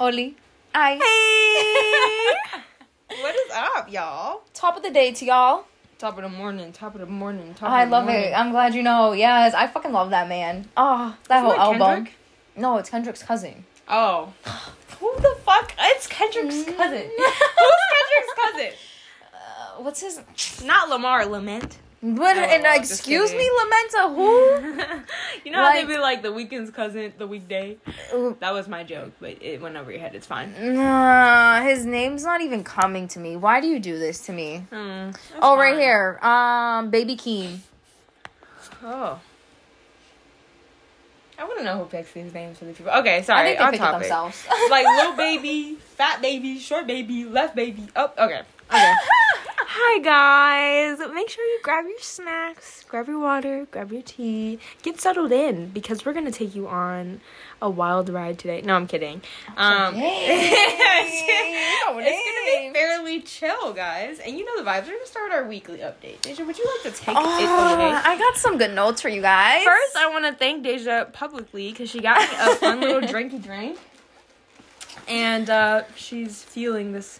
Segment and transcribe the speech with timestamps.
[0.00, 0.34] Oli.
[0.74, 0.92] Hi.
[0.94, 2.60] Hey.
[3.22, 4.42] what is up, y'all?
[4.54, 5.64] Top of the day to y'all.
[5.98, 6.72] Top of the morning.
[6.72, 7.52] Top of the morning.
[7.54, 7.96] Top I of the morning.
[7.96, 8.24] I love morning.
[8.32, 8.34] it.
[8.34, 9.12] I'm glad you know.
[9.12, 10.68] Yes, I fucking love that man.
[10.76, 11.80] Oh, that Isn't whole that album.
[12.06, 12.14] Kendrick?
[12.56, 13.64] No, it's Kendrick's cousin.
[13.88, 14.32] Oh.
[15.00, 15.74] Who the fuck?
[15.78, 16.76] It's Kendrick's Mm.
[16.76, 17.10] cousin.
[17.16, 18.70] Who's Kendrick's cousin?
[19.32, 20.20] Uh, what's his?
[20.64, 21.78] Not Lamar Lament.
[22.02, 22.36] What?
[22.36, 23.50] Oh, and excuse me.
[23.60, 24.14] Lamenta.
[24.16, 25.44] Who?
[25.44, 27.76] you know how they be like the weekend's cousin, the weekday?
[28.40, 30.14] That was my joke, but it went over your head.
[30.14, 30.54] It's fine.
[30.74, 33.36] Nah, his name's not even coming to me.
[33.36, 34.64] Why do you do this to me?
[34.70, 36.18] That's Oh, right here.
[36.22, 37.58] Um, Baby Keem.
[38.82, 39.20] Oh.
[41.38, 42.92] I want to know who picks these names for these people.
[42.92, 43.48] Okay, I sorry.
[43.48, 44.00] think they on pick it topic.
[44.00, 44.46] themselves.
[44.70, 47.86] like little baby, fat baby, short baby, left baby.
[47.96, 48.42] Oh, okay.
[48.72, 48.94] Okay.
[49.72, 50.98] Hi guys.
[51.12, 55.70] Make sure you grab your snacks, grab your water, grab your tea, get settled in
[55.70, 57.20] because we're gonna take you on
[57.60, 58.62] a wild ride today.
[58.62, 59.22] No, I'm kidding.
[59.56, 61.20] Um, it's
[61.88, 64.20] gonna be fairly chill, guys.
[64.20, 64.86] And you know the vibes.
[64.86, 66.20] We're gonna start our weekly update.
[66.20, 67.26] Dejah, would you like to take it away?
[67.26, 69.64] Oh, I got some good notes for you guys.
[69.64, 73.42] First, I want to thank Dejah publicly because she got me a fun little drinky
[73.42, 73.78] drink,
[75.08, 77.18] and uh, she's feeling this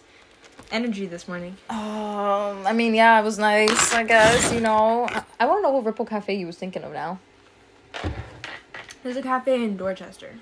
[0.71, 1.55] energy this morning.
[1.69, 3.93] Um, I mean, yeah, it was nice.
[3.93, 5.07] I guess you know.
[5.09, 7.19] I, I want to know what Ripple Cafe you was thinking of now.
[9.03, 10.35] There's a cafe in Dorchester.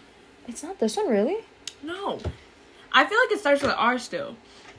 [0.47, 1.37] It's not this one, really.
[1.81, 2.19] No,
[2.91, 4.35] I feel like it starts with R still,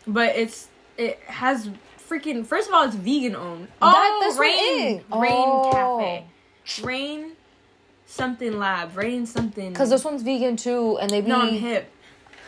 [0.06, 1.70] but it's it has
[2.08, 2.44] freaking.
[2.44, 3.68] First of all, it's vegan owned.
[3.80, 4.96] Oh, this Rain.
[5.10, 5.70] Rain Oh.
[5.72, 7.32] Cafe, Rain
[8.06, 9.70] something lab, Rain something.
[9.72, 11.28] Because this one's vegan too, and they be.
[11.28, 11.90] No, I'm hip.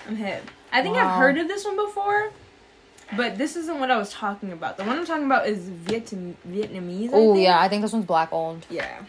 [0.07, 0.43] I'm hip.
[0.73, 1.09] I think Wow.
[1.09, 2.31] I've heard of this one before,
[3.17, 4.77] but this isn't what I was talking about.
[4.77, 7.11] The one I'm talking about is Vietnam Vietnamese.
[7.13, 8.67] Oh yeah, I think this one's black owned.
[8.71, 9.03] yeah.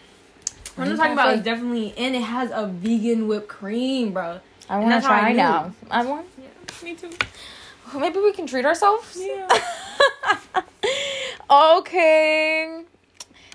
[0.75, 4.39] What I'm talking about is definitely, and it has a vegan whipped cream, bro.
[4.69, 5.37] I want to I try knew.
[5.37, 5.71] now.
[5.91, 6.25] I want.
[6.41, 6.47] Yeah,
[6.83, 7.11] me too.
[7.99, 9.15] Maybe we can treat ourselves.
[9.21, 9.47] Yeah.
[11.77, 12.83] okay.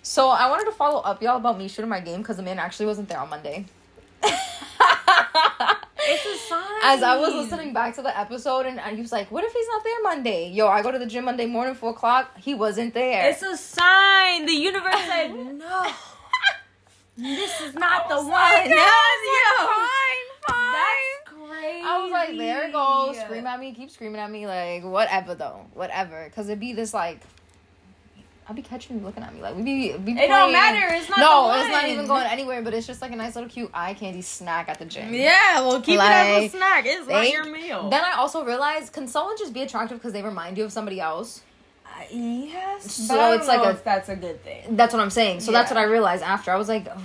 [0.03, 2.59] So I wanted to follow up y'all about me shooting my game because the man
[2.61, 3.67] actually wasn't there on Monday.
[6.11, 6.68] It's a sign.
[6.83, 9.67] As I was listening back to the episode, and he was like, "What if he's
[9.69, 12.37] not there Monday?" Yo, I go to the gym Monday morning, four o'clock.
[12.39, 13.29] He wasn't there.
[13.31, 14.47] It's a sign.
[14.47, 15.29] The universe said
[15.59, 15.87] no.
[17.17, 18.27] This is not the one.
[18.31, 18.87] like, No, like,
[19.27, 19.67] yo.
[19.67, 21.49] fine, That's fine.
[21.49, 21.83] crazy.
[21.85, 23.19] I was like, there it goes.
[23.19, 26.31] Scream at me, keep screaming at me, like whatever though, whatever.
[26.35, 27.21] Cause it'd be this like,
[28.49, 29.95] I'll be catching you looking at me like we be.
[29.97, 30.95] We It don't matter.
[30.95, 31.19] It's not.
[31.19, 32.63] No, it's not even going anywhere.
[32.63, 35.13] But it's just like a nice little cute eye candy snack at the gym.
[35.13, 36.85] Yeah, well, keep it as Like, a snack.
[36.87, 37.91] It's thank- your meal.
[37.91, 40.99] Then I also realized, can someone just be attractive because they remind you of somebody
[40.99, 41.43] else?
[41.87, 44.77] Uh, yes, So it's like a- if that's a good thing.
[44.77, 45.41] That's what I'm saying.
[45.41, 46.51] So that's what I realized after.
[46.51, 46.99] I was like, "Ugh,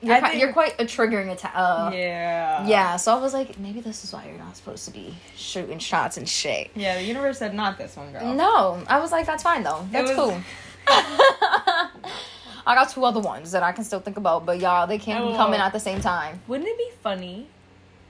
[0.00, 1.52] you're, I qui- think- you're quite a triggering attack.
[1.54, 2.96] Uh, yeah, yeah.
[2.96, 6.16] So I was like, maybe this is why you're not supposed to be shooting shots
[6.16, 6.70] and shit.
[6.74, 6.94] yeah.
[6.96, 8.32] The universe said not this one, girl.
[8.34, 9.86] No, I was like, that's fine though.
[9.92, 10.40] That's was- cool.
[12.68, 15.26] I got two other ones that I can still think about, but y'all, they can't
[15.26, 16.40] be coming at the same time.
[16.48, 17.46] Wouldn't it be funny?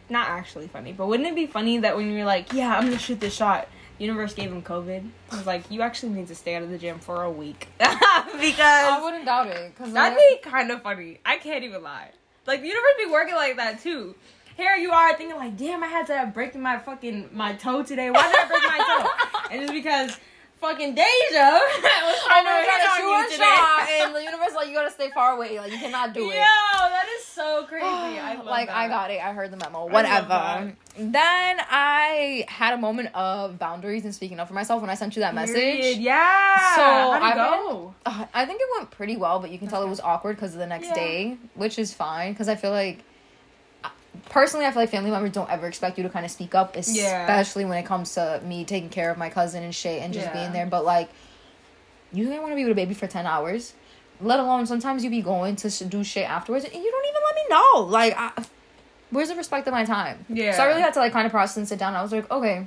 [0.08, 2.98] Not actually funny, but wouldn't it be funny that when you're like, yeah, I'm gonna
[2.98, 5.04] shoot this shot, universe gave him COVID.
[5.04, 7.68] It was like, you actually need to stay out of the gym for a week
[7.78, 11.20] because I wouldn't doubt it because that'd be kind of funny.
[11.24, 12.10] I can't even lie.
[12.46, 14.14] Like the universe be working like that too.
[14.56, 18.10] Here you are thinking like, damn, I had to break my fucking my toe today.
[18.10, 19.10] Why did I break my toe?
[19.52, 20.18] And it's because
[20.66, 21.02] fucking Dejah
[22.28, 25.10] I know trying to shoot you a shot, and the universe like you gotta stay
[25.10, 25.58] far away.
[25.58, 26.34] Like you cannot do it.
[26.34, 27.84] Yo, that is so crazy.
[27.86, 28.76] I like that.
[28.76, 29.20] I got it.
[29.22, 29.86] I heard the memo.
[29.86, 30.28] Whatever.
[30.28, 30.74] that.
[30.98, 35.14] Then I had a moment of boundaries and speaking up for myself when I sent
[35.16, 35.54] you that message.
[35.54, 35.98] Period.
[35.98, 36.74] Yeah.
[36.76, 37.94] So, I've go?
[38.04, 40.54] Uh, I think it went pretty well, but you can tell it was awkward because
[40.54, 40.94] of the next Yeah.
[40.94, 43.00] day, which is fine because I feel like.
[44.30, 46.74] Personally, I feel like family members don't ever expect you to kind of speak up,
[46.74, 46.80] Yeah.
[47.22, 50.26] especially when it comes to me taking care of my cousin and shit and just
[50.26, 50.32] Yeah.
[50.32, 50.66] being there.
[50.66, 51.08] But like,
[52.12, 53.72] you didn't want to be with a baby for ten hours,
[54.20, 57.34] let alone sometimes you be going to do shit afterwards and you don't even let
[57.34, 57.80] me know.
[57.90, 58.44] Like, I,
[59.10, 60.24] where's the respect of my time?
[60.28, 60.52] Yeah.
[60.56, 61.94] So I really had to like kind of process and sit down.
[61.94, 62.66] I was like, okay,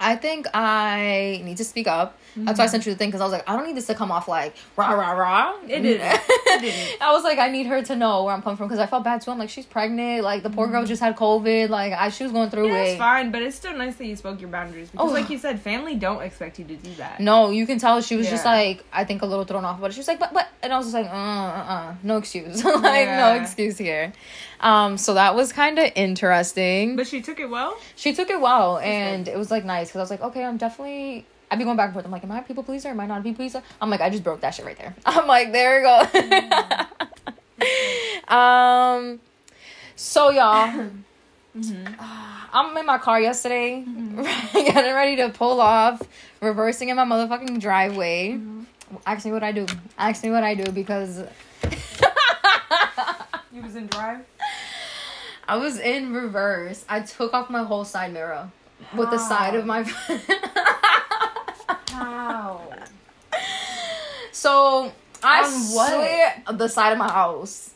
[0.00, 2.16] I think I need to speak up.
[2.36, 3.88] That's why I sent you the thing because I was like, I don't need this
[3.88, 5.56] to come off like rah rah rah.
[5.68, 6.00] It didn't.
[6.00, 7.02] It didn't.
[7.02, 9.02] I was like, I need her to know where I'm coming from because I felt
[9.04, 9.32] bad too.
[9.32, 10.22] I'm like, she's pregnant.
[10.22, 11.68] Like the poor girl just had COVID.
[11.68, 12.74] Like I, she was going through Mm-hmm.
[12.74, 12.88] Yeah, it.
[12.90, 15.12] it's fine, but it's still nice that you spoke your boundaries because, Oh.
[15.12, 17.20] like you said, family don't expect you to do that.
[17.20, 19.92] No, you can tell she was just like, I think a little thrown off, but
[19.92, 22.64] she was like, but, but, and I was just like, uh, uh, uh no excuse,
[22.64, 24.12] like, no excuse here.
[24.60, 26.96] Um, so that was kind of interesting.
[26.96, 27.78] But she took it well.
[27.96, 30.56] she took it well, and it was like nice because I was like, okay, I'm
[30.56, 31.26] definitely.
[31.50, 32.04] I'd be going back and forth.
[32.04, 32.90] I'm like, am I a people pleaser?
[32.90, 33.60] Am I not a people pleaser?
[33.80, 34.94] I'm like, I just broke that shit right there.
[35.06, 35.84] I'm like, there you
[38.28, 38.34] go.
[38.34, 39.20] um,
[39.96, 40.90] so y'all,
[41.56, 41.94] Mm-hmm.
[42.52, 43.80] I'm in my car yesterday,
[44.52, 46.00] getting ready to pull off,
[46.40, 48.34] reversing in my motherfucking driveway.
[48.34, 48.62] Mm-hmm.
[49.04, 49.66] Ask me what I do.
[49.98, 51.24] Ask me what I do because
[53.52, 54.20] You was in drive.
[55.48, 56.84] I was in reverse.
[56.88, 58.52] I took off my whole side mirror
[58.96, 59.82] with the side of my.
[61.90, 62.62] How?
[64.32, 64.92] so
[65.22, 67.74] I swear the side of my house.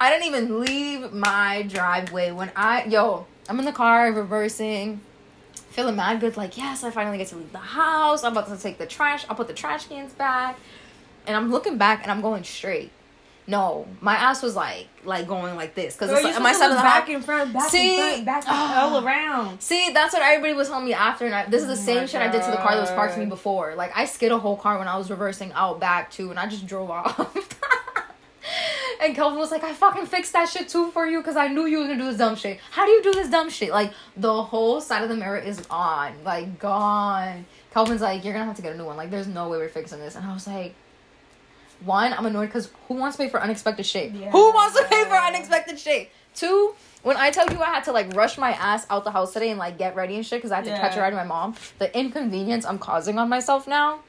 [0.00, 3.26] I didn't even leave my driveway when I yo.
[3.48, 5.00] I'm in the car reversing,
[5.70, 6.36] feeling mad good.
[6.36, 8.24] Like yes, I finally get to leave the house.
[8.24, 9.24] I'm about to take the trash.
[9.28, 10.58] I'll put the trash cans back,
[11.26, 12.90] and I'm looking back and I'm going straight.
[13.48, 16.82] No, my ass was like like going like this because like, my side of the
[16.82, 17.94] back and front, back See?
[17.96, 18.82] and front, back and Ah.
[18.90, 19.60] all around.
[19.62, 22.06] See, that's what everybody was telling me after, and I, this is the Oh same
[22.08, 23.76] shit I did to the car that was parked to me before.
[23.76, 26.46] Like I skid a whole car when I was reversing out back too, and I
[26.48, 27.20] just drove off.
[29.00, 31.66] and Kelvin was like, "I fucking fixed that shit too for you because I knew
[31.66, 32.58] you were gonna do this dumb shit.
[32.72, 33.70] How do you do this dumb shit?
[33.70, 38.46] Like the whole side of the mirror is on, like gone." Kelvin's like, "You're gonna
[38.46, 38.96] have to get a new one.
[38.96, 40.74] Like there's no way we're fixing this." And I was like.
[41.84, 44.12] One, I'm annoyed because who wants to pay for unexpected shit?
[44.12, 44.30] Yeah.
[44.30, 46.10] Who wants to pay for unexpected shit?
[46.34, 49.32] Two, when I tell you I had to like rush my ass out the house
[49.32, 51.20] today and like get ready and shit because I had to catch a ride with
[51.22, 54.00] my mom, the inconvenience I'm causing on myself now.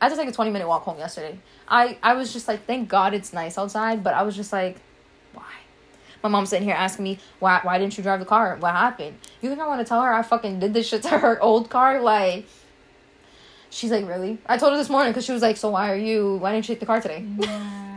[0.00, 1.38] I had to take a 20 minute walk home yesterday.
[1.68, 4.76] I, I was just like, thank God it's nice outside, but I was just like,
[5.32, 5.44] why?
[6.22, 8.56] My mom's sitting here asking me, why, why didn't you drive the car?
[8.58, 9.16] What happened?
[9.40, 11.70] You think I want to tell her I fucking did this shit to her old
[11.70, 12.00] car?
[12.00, 12.46] Like,
[13.74, 14.38] she's like, really?
[14.46, 16.68] I told her this morning because she was like, so why are you, why didn't
[16.68, 17.26] you take the car today?
[17.38, 17.96] Yeah.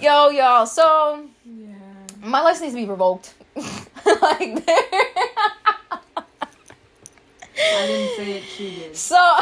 [0.00, 1.74] Yo, y'all, so yeah.
[2.22, 3.32] my license needs to be revoked.
[3.56, 4.76] like, there.
[7.58, 8.44] I didn't say it.
[8.44, 8.94] She did.
[8.94, 9.16] So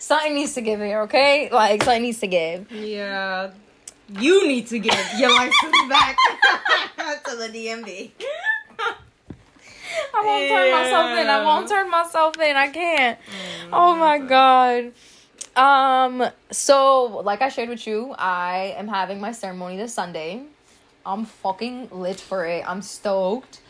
[0.00, 1.48] something needs to give here, okay?
[1.50, 2.72] Like something needs to give.
[2.72, 3.52] Yeah.
[4.08, 6.16] You need to give your license back
[7.26, 8.10] to the DMV.
[10.14, 11.28] I won't turn myself in.
[11.28, 12.56] I won't turn myself in.
[12.56, 13.18] I can't.
[13.72, 14.92] Oh my god.
[15.56, 20.42] Um so like I shared with you, I am having my ceremony this Sunday.
[21.04, 22.64] I'm fucking lit for it.
[22.68, 23.60] I'm stoked.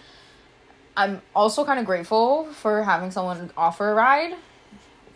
[0.96, 4.34] I'm also kind of grateful for having someone offer a ride.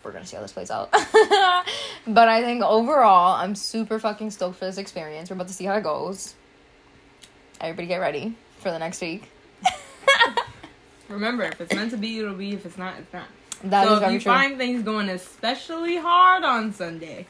[0.03, 0.91] We're gonna see how this plays out.
[2.07, 5.29] but I think overall, I'm super fucking stoked for this experience.
[5.29, 6.35] We're about to see how it goes.
[7.59, 9.29] Everybody get ready for the next week.
[11.13, 12.53] Remember, if it's meant to be, it'll be.
[12.53, 13.27] If it's not, it's not.
[13.63, 14.31] That is so if you true.
[14.31, 17.27] find things going especially hard on Sunday,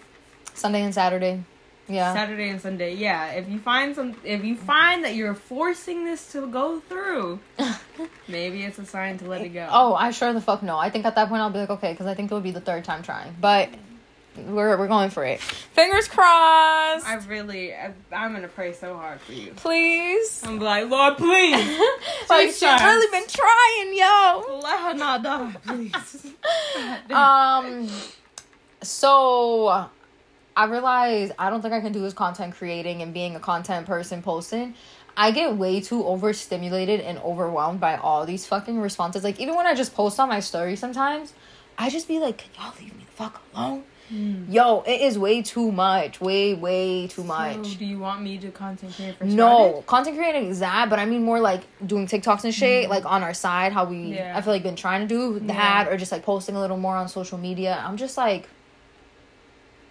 [0.54, 1.44] Sunday and Saturday.
[1.88, 2.14] Yeah.
[2.14, 3.32] Saturday and Sunday, yeah.
[3.32, 7.40] If you find some, if you find that you're forcing this to go through,
[8.28, 9.68] maybe it's a sign to let it go.
[9.70, 10.78] Oh, I sure the fuck no.
[10.78, 12.52] I think at that point I'll be like, okay, because I think it would be
[12.52, 13.36] the third time trying.
[13.40, 13.70] But
[14.38, 15.40] we're we're going for it.
[15.40, 17.06] Fingers crossed.
[17.08, 19.52] I really, I, I'm gonna pray so hard for you.
[19.56, 20.42] please.
[20.44, 21.80] I'm like, Lord, please,
[22.30, 24.60] like she's really been trying, yo.
[24.62, 26.28] let her not die, please.
[27.12, 27.88] Um.
[28.82, 29.88] So,
[30.58, 33.86] I realize I don't think I can do this content creating and being a content
[33.88, 34.76] person posting.
[35.16, 39.24] I get way too overstimulated and overwhelmed by all these fucking responses.
[39.24, 41.34] Like even when I just post on my story sometimes,
[41.78, 43.84] I just be like, "Can y'all leave me the fuck alone?"
[44.50, 46.22] Yo, it is way too much.
[46.22, 47.66] Way, way too much.
[47.66, 51.00] So, do you want me to content create for No, content creating is that, but
[51.00, 54.16] I mean more like doing TikToks and shit, like on our side, how we.
[54.16, 54.38] Yeah.
[54.38, 56.96] I feel like been trying to do that, or just like posting a little more
[56.96, 57.82] on social media.
[57.86, 58.48] I'm just like,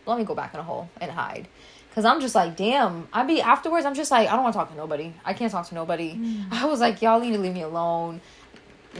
[0.07, 1.49] let me go back in a hole and hide,
[1.95, 3.09] cause I'm just like, damn.
[3.13, 3.85] I be afterwards.
[3.87, 5.13] I'm just like, I don't want to talk to nobody.
[5.25, 6.15] I can't talk to nobody.
[6.15, 6.47] Mm.
[6.53, 8.21] I was like, y'all need to leave me alone.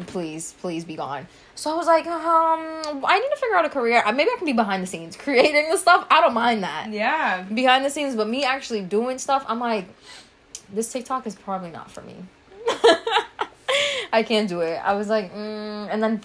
[0.07, 1.27] Please, please be gone.
[1.55, 4.03] So I was like, um, I need to figure out a career.
[4.07, 6.07] Maybe I can be behind the scenes creating the stuff.
[6.11, 7.43] I don't mind that Yeah.
[7.43, 9.87] behind the scenes, but me actually doing stuff, I'm like,
[10.73, 12.15] this TikTok is probably not for me.
[14.13, 14.77] I can't do it.
[14.85, 15.89] I was like, mm.
[15.91, 16.21] and then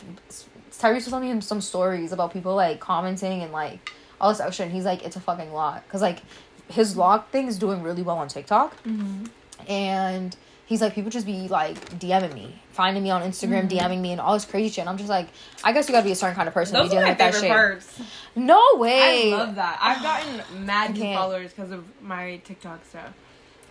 [0.72, 4.66] Tyrese was telling me some stories about people like commenting and like all this extra,
[4.66, 6.20] and he's like, it's a fucking lot because like
[6.70, 8.76] his vlog thing is doing really well on TikTok,
[9.68, 10.36] and
[10.68, 13.92] he's like, people just be like DMing me, finding me on Instagram, mm-hmm.
[13.92, 14.80] DMing me, and all this crazy shit.
[14.84, 15.28] And I'm just like,
[15.64, 17.18] I guess you gotta be a certain kind of person to Those be are dealing
[17.18, 17.50] my with that shit.
[17.50, 18.02] parts.
[18.36, 19.34] No way.
[19.34, 19.80] I love that.
[19.82, 23.14] I've gotten mad new followers because of my TikTok stuff.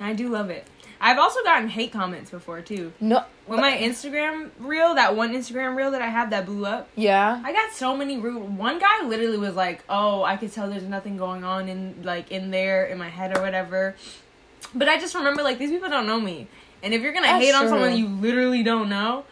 [0.00, 0.66] And I do love it.
[1.00, 2.92] I've also gotten hate comments before too.
[3.00, 3.22] no.
[3.46, 7.40] when my Instagram reel, that one Instagram reel that I have that blew up, Yeah.
[7.44, 8.56] I got so many rude.
[8.56, 12.30] One guy literally was like, "Oh, I could tell there's nothing going on in like
[12.30, 13.94] in there in my head or whatever."
[14.74, 16.48] But I just remember like these people don't know me,
[16.86, 19.24] and if you're gonna That's hate on someone you literally don't know,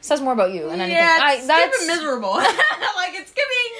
[0.00, 0.92] says more about you than anything.
[0.96, 2.30] yeah, I, it's that's miserable.
[2.34, 3.72] like it's giving.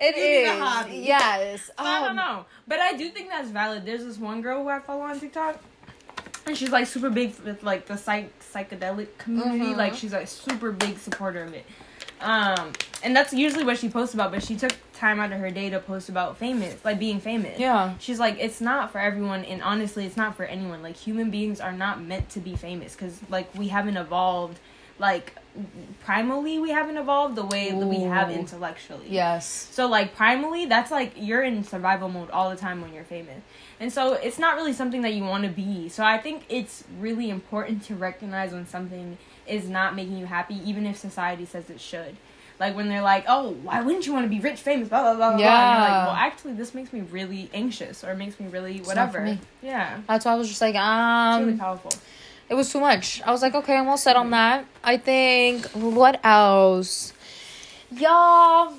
[0.00, 0.58] it give me the is.
[0.60, 0.96] hobby.
[0.96, 1.70] Yes.
[1.78, 3.86] I don't Um, know, but I do think that's valid.
[3.86, 5.58] There's this one girl who I follow on TikTok.
[6.46, 9.72] and she's like super big with like the psych psychedelic community.
[9.72, 9.76] Mhm.
[9.76, 11.64] Like she's like super big supporter of it.
[12.20, 14.30] Um, and that's usually what she posts about.
[14.32, 14.72] But she took
[15.04, 17.58] time out of her day to post about famous, like being famous.
[17.58, 17.94] Yeah.
[17.98, 20.82] She's like, it's not for everyone, and honestly, it's not for anyone.
[20.82, 24.58] Like human beings are not meant to be famous because like we haven't evolved.
[24.98, 25.34] Like
[26.06, 29.06] primally, we haven't evolved the way that we have intellectually.
[29.08, 29.68] Yes.
[29.72, 33.42] So like primally, that's like you're in survival mode all the time when you're famous.
[33.80, 35.88] And so it's not really something that you want to be.
[35.88, 40.60] So I think it's really important to recognize when something is not making you happy,
[40.64, 42.16] even if society says it should.
[42.60, 45.14] Like when they're like, "Oh, why wouldn't you want to be rich, famous?" Blah blah
[45.14, 45.38] blah blah.
[45.38, 45.60] blah.
[45.62, 45.82] And you're Yeah.
[45.82, 49.18] like, well, actually, this makes me really anxious, or it makes me really not whatever.
[49.18, 49.38] for me.
[49.62, 51.90] Yeah, That's why I was just like, it's really um, powerful.
[52.48, 53.20] it was too much.
[53.26, 54.66] I was like, okay, I'm all set on that.
[54.84, 57.12] I think what else,
[57.90, 58.74] y'all?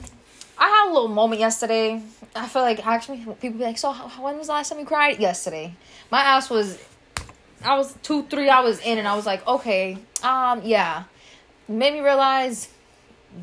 [0.58, 2.02] I had a little moment yesterday.
[2.34, 5.20] I feel like actually people be like, so when was the last time you cried?
[5.20, 5.74] Yesterday.
[6.12, 6.78] My ass was,
[7.64, 11.04] I was two three hours in, and I was like, okay, um, yeah.
[11.68, 12.70] Made me realize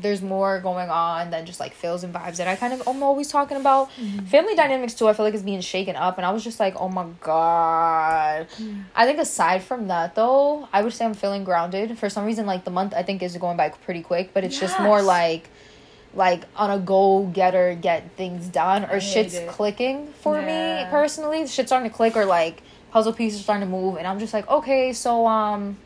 [0.01, 3.03] there's more going on than just like feels and vibes that I kind of am
[3.03, 3.89] always talking about.
[3.91, 4.25] Mm-hmm.
[4.25, 6.75] Family dynamics too, I feel like is being shaken up, and I was just like,
[6.77, 8.47] oh my god.
[8.57, 8.83] Mm.
[8.95, 11.97] I think aside from that though, I would say I'm feeling grounded.
[11.97, 14.59] For some reason, like the month I think is going by pretty quick, but it's
[14.59, 15.49] just more like
[16.15, 19.49] like on a go getter, get things done, or shit's it.
[19.49, 21.47] clicking for me personally.
[21.47, 24.47] Shit's starting to click, or like puzzle pieces starting to move, and I'm just like,
[24.47, 25.77] okay, so um,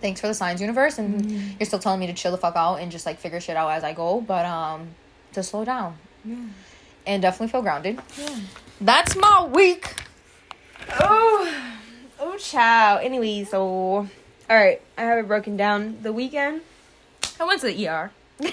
[0.00, 1.56] thanks for the signs, universe, and Mm-hmm.
[1.58, 3.68] you're still telling me to chill the fuck out and just like figure shit out
[3.70, 4.88] as I go, but um,
[5.32, 5.96] to slow down
[7.06, 7.98] and definitely feel grounded.
[8.18, 8.38] Yeah.
[8.80, 9.94] That's my week.
[11.00, 11.54] Oh,
[12.18, 13.00] oh, child.
[13.04, 14.08] Anyway, so all
[14.56, 15.98] right, I have it broken down.
[16.02, 16.62] The weekend,
[17.38, 18.10] I went to the ER.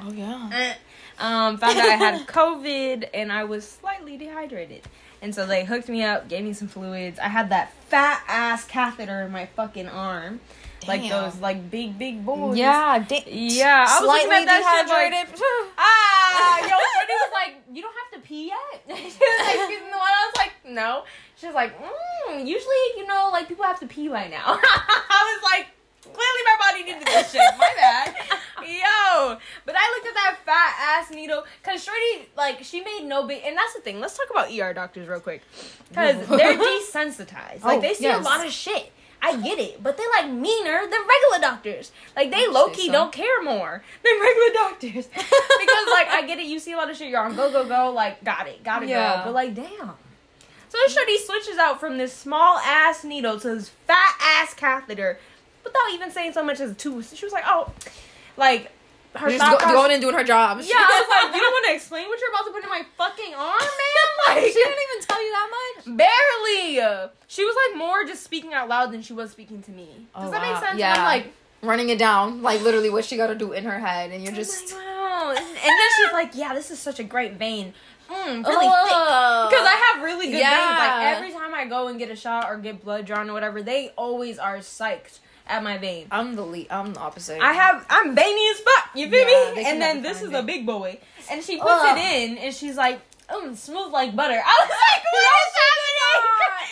[0.00, 0.74] Oh yeah.
[1.18, 4.82] um, found out I had COVID and I was slightly dehydrated.
[5.20, 7.18] And so they hooked me up, gave me some fluids.
[7.18, 10.38] I had that fat ass catheter in my fucking arm.
[10.86, 12.56] Like those like big big boys.
[12.56, 15.12] Yeah, da- Yeah, I was looking at that shit like,
[15.78, 18.82] ah, yo, Shorty was like, you don't have to pee yet.
[18.86, 20.08] she was like, excuse me, what?
[20.12, 21.04] I was like, no.
[21.36, 24.44] She was like, mm, usually, you know, like people have to pee right now.
[24.46, 25.66] I was like,
[26.02, 27.42] clearly my body needed this shit.
[27.58, 28.14] My bad.
[28.66, 33.26] Yo, but I looked at that fat ass needle because Shorty, like, she made no
[33.26, 34.00] big, and that's the thing.
[34.00, 35.42] Let's talk about ER doctors real quick
[35.88, 37.62] because they're desensitized.
[37.62, 38.20] Like, Oh, they see yes.
[38.20, 38.92] a lot of shit.
[39.20, 41.90] I get it, but they're like meaner than regular doctors.
[42.14, 42.92] Like they low key so.
[42.92, 45.06] don't care more than regular doctors.
[45.12, 47.66] because like I get it, you see a lot of shit, you're on go go
[47.66, 49.16] go, like got it, got it, Yeah.
[49.16, 49.24] girl.
[49.26, 49.92] But like damn.
[50.70, 55.18] So this shorty switches out from this small ass needle to this fat ass catheter
[55.64, 57.02] without even saying so much as two.
[57.02, 57.72] She was like, oh,
[58.36, 58.70] like
[59.14, 60.58] her Just thought go, process- going and doing her job.
[60.62, 62.68] Yeah, I was like, you don't want to explain what you're about to put in
[62.70, 64.36] my fucking arm, man?
[64.36, 65.48] Like, she didn't even tell you that
[65.86, 65.96] much.
[65.96, 67.08] barely.
[67.26, 69.86] She was like more just speaking out loud than she was speaking to me.
[70.14, 70.46] Does Oh, that wow.
[70.52, 70.70] make sense?
[70.72, 70.94] And Yeah.
[70.94, 74.12] I'm like, Running it down, like literally what she got to do in her head,
[74.12, 74.72] and you're just.
[74.72, 75.30] wow.
[75.36, 77.74] And then she's like, yeah, this is such a great vein.
[78.08, 78.84] Mm, really thick.
[78.86, 80.44] Because I have really good veins.
[80.44, 83.60] Like every time I go and get a shot or get blood drawn or whatever,
[83.60, 86.06] they always are psyched at my vein.
[86.10, 86.68] I'm the lead.
[86.70, 87.40] I'm the opposite.
[87.40, 88.90] I have I'm veiny as fuck.
[88.94, 89.64] You feel Yeah, me?
[89.66, 90.98] And then this is a big boy,
[91.30, 91.96] and she puts Ugh.
[91.96, 95.96] it in, and she's like, "Mm, smooth like butter." I was like, "What is happening?"
[96.08, 96.70] I was like,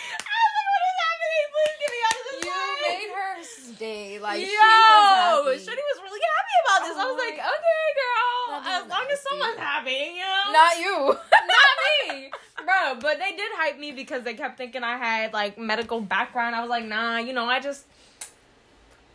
[0.69, 1.45] "What is happening?
[1.53, 4.19] Please get me out of this." You place." made her stay.
[4.19, 5.81] Like Yo, she was happy.
[5.87, 6.95] Was really happy about this.
[6.97, 10.73] I was Oh like, my- "Okay, girl, as long as someone's happy, you know." Not
[10.79, 10.97] you.
[11.51, 12.31] not me,
[12.65, 12.99] bro.
[12.99, 16.55] But they did hype me because they kept thinking I had like medical background.
[16.55, 17.85] I was like, nah, you know, I just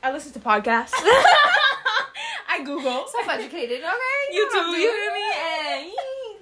[0.02, 0.92] I listen to podcasts.
[2.48, 3.06] I Google.
[3.06, 3.80] Self-educated.
[3.80, 4.32] Okay.
[4.32, 5.22] You too, don't you hear me?
[5.38, 5.92] And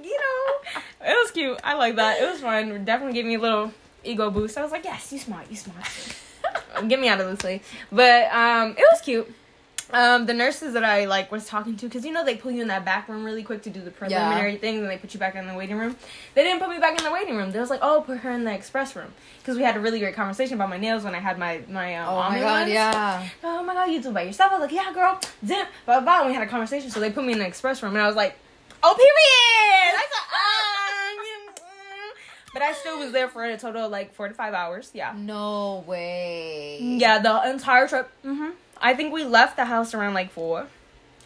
[0.04, 1.60] you know, it was cute.
[1.62, 2.20] I like that.
[2.20, 2.72] It was fun.
[2.72, 4.56] It definitely gave me a little ego boost.
[4.56, 5.86] I was like, yes, you smart, you smart.
[6.88, 7.62] Get me out of this place.
[7.92, 9.32] But um, it was cute.
[9.92, 12.62] Um, the nurses that I like was talking to, because you know they pull you
[12.62, 15.20] in that back room really quick to do the preliminary things, and they put you
[15.20, 15.96] back in the waiting room.
[16.34, 17.50] They didn't put me back in the waiting room.
[17.52, 19.98] They was like, "Oh, put her in the express room," because we had a really
[19.98, 22.68] great conversation about my nails when I had my my um, Oh my god.
[22.68, 23.28] ambulance Yeah.
[23.44, 24.52] oh my god, you do it by yourself.
[24.52, 26.18] I was like, yeah, girl, zip, blah, blah, blah.
[26.20, 28.06] And we had a conversation, so they put me in the express room, and I
[28.06, 28.36] was like,
[28.82, 29.94] oh, period.
[29.96, 34.28] I said, ah, mm, but I still was there for a total of like four
[34.28, 34.90] to five hours.
[34.94, 35.12] Yeah.
[35.16, 36.78] No way.
[36.80, 38.10] Yeah, the entire trip.
[38.22, 40.66] hmm I think we left the house around like four.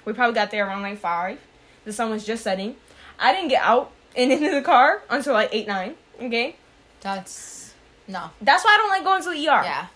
[0.05, 1.39] We probably got there around like five.
[1.85, 2.77] The sun was just setting.
[3.19, 5.95] I didn't get out and into the car until like eight, nine.
[6.21, 6.57] Okay.
[7.01, 7.75] That's
[8.09, 8.31] no.
[8.41, 9.63] That's why I don't like going to the ER.
[9.65, 9.87] Yeah.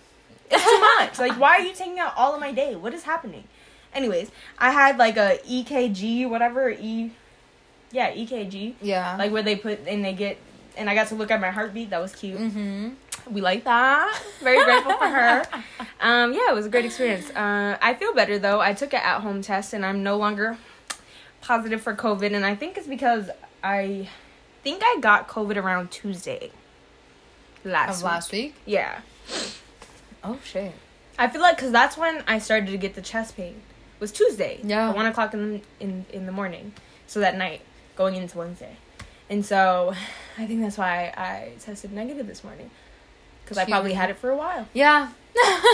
[0.51, 1.19] It's too much.
[1.19, 2.75] Like, why are you taking out all of my day?
[2.75, 3.43] What is happening?
[3.93, 7.11] Anyways, I had like a EKG, whatever E,
[7.91, 9.15] yeah, EKG, Yeah.
[9.17, 10.37] like where they put and they get
[10.79, 11.89] and I got to look at my heartbeat.
[11.91, 12.39] That was cute.
[12.39, 13.33] Mm-hmm.
[13.33, 14.19] We like that.
[14.41, 15.45] Very grateful for her.
[16.01, 17.29] Um, yeah, it was a great experience.
[17.31, 18.61] Uh, I feel better though.
[18.61, 20.57] I took an at home test and I'm no longer
[21.41, 23.29] positive for COVID, and I think it's because
[23.61, 24.07] I
[24.63, 26.51] think I got COVID around Tuesday
[27.65, 28.05] last Of week.
[28.05, 28.55] last week.
[28.65, 29.01] Yeah,
[30.23, 30.73] Oh shit.
[31.17, 33.61] I feel like because that's when I started to get the chest pain.
[33.99, 34.61] Was Tuesday.
[34.63, 34.89] Yeah.
[34.89, 36.71] At one o'clock in the, in in the morning.
[37.07, 37.59] So that night,
[37.97, 38.77] going into Wednesday,
[39.29, 39.93] and so
[40.37, 42.69] I think that's why I tested negative this morning.
[43.43, 45.09] Because I probably had it for a while Yeah.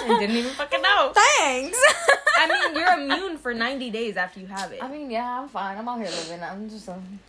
[0.05, 1.11] and didn't even fucking know.
[1.13, 1.77] Thanks.
[2.37, 4.81] I mean, you're immune for 90 days after you have it.
[4.81, 5.77] I mean, yeah, I'm fine.
[5.77, 6.41] I'm out here living.
[6.41, 6.87] I'm just.
[6.87, 7.19] Um,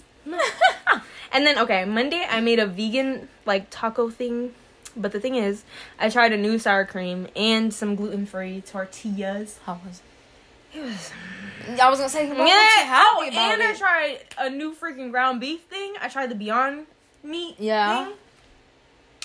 [1.33, 4.55] And then, okay, Monday I made a vegan, like, taco thing.
[4.97, 5.65] But the thing is,
[5.99, 9.59] I tried a new sour cream and some gluten free tortillas.
[9.67, 9.99] how was.
[9.99, 10.03] It?
[10.79, 12.29] I was gonna say.
[12.29, 12.45] Yeah, yeah.
[12.45, 15.95] You happy oh, and I tried a new freaking ground beef thing.
[16.01, 16.87] I tried the Beyond
[17.23, 18.07] Meat Yeah.
[18.07, 18.15] thing.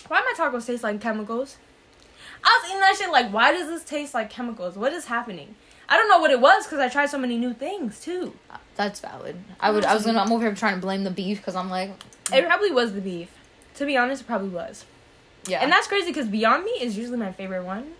[0.08, 1.58] Why my tacos taste like chemicals?
[2.44, 4.76] I was eating that shit like, why does this taste like chemicals?
[4.76, 5.56] What is happening?
[5.88, 8.34] I don't know what it was because I tried so many new things too.
[8.76, 9.36] That's valid.
[9.60, 9.86] I would.
[9.86, 10.20] I was gonna.
[10.20, 11.92] I'm over here trying to blame the beef because I'm like.
[12.26, 12.38] Mm.
[12.38, 13.30] It probably was the beef.
[13.76, 14.86] To be honest, it probably was.
[15.48, 15.62] Yeah.
[15.62, 17.94] And that's crazy because Beyond Meat is usually my favorite one.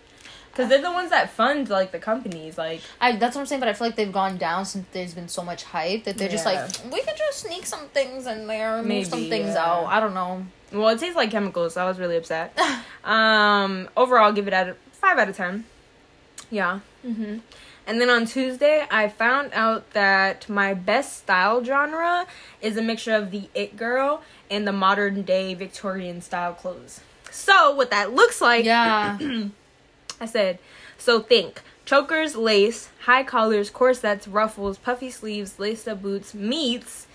[0.52, 2.58] Because they're the ones that fund like the companies.
[2.58, 5.14] Like, I, that's what I'm saying, but I feel like they've gone down since there's
[5.14, 8.46] been so much hype that they're just like, we could just sneak some things in
[8.46, 9.64] there, move some things yeah.
[9.64, 9.86] out.
[9.86, 10.44] I don't know.
[10.70, 11.74] well, it tastes like chemicals.
[11.74, 12.58] So I was really upset.
[13.04, 15.64] um, overall, give it out five out of ten.
[16.50, 16.80] Yeah.
[17.04, 17.38] Mm-hmm.
[17.86, 22.26] And then on Tuesday, I found out that my best style genre
[22.60, 27.00] is a mixture of the it girl and the modern day Victorian style clothes.
[27.30, 29.18] So what that looks like Yeah.
[30.22, 30.60] I said,
[30.98, 37.08] so think chokers, lace, high collars, corsets, ruffles, puffy sleeves, laced up boots, meats,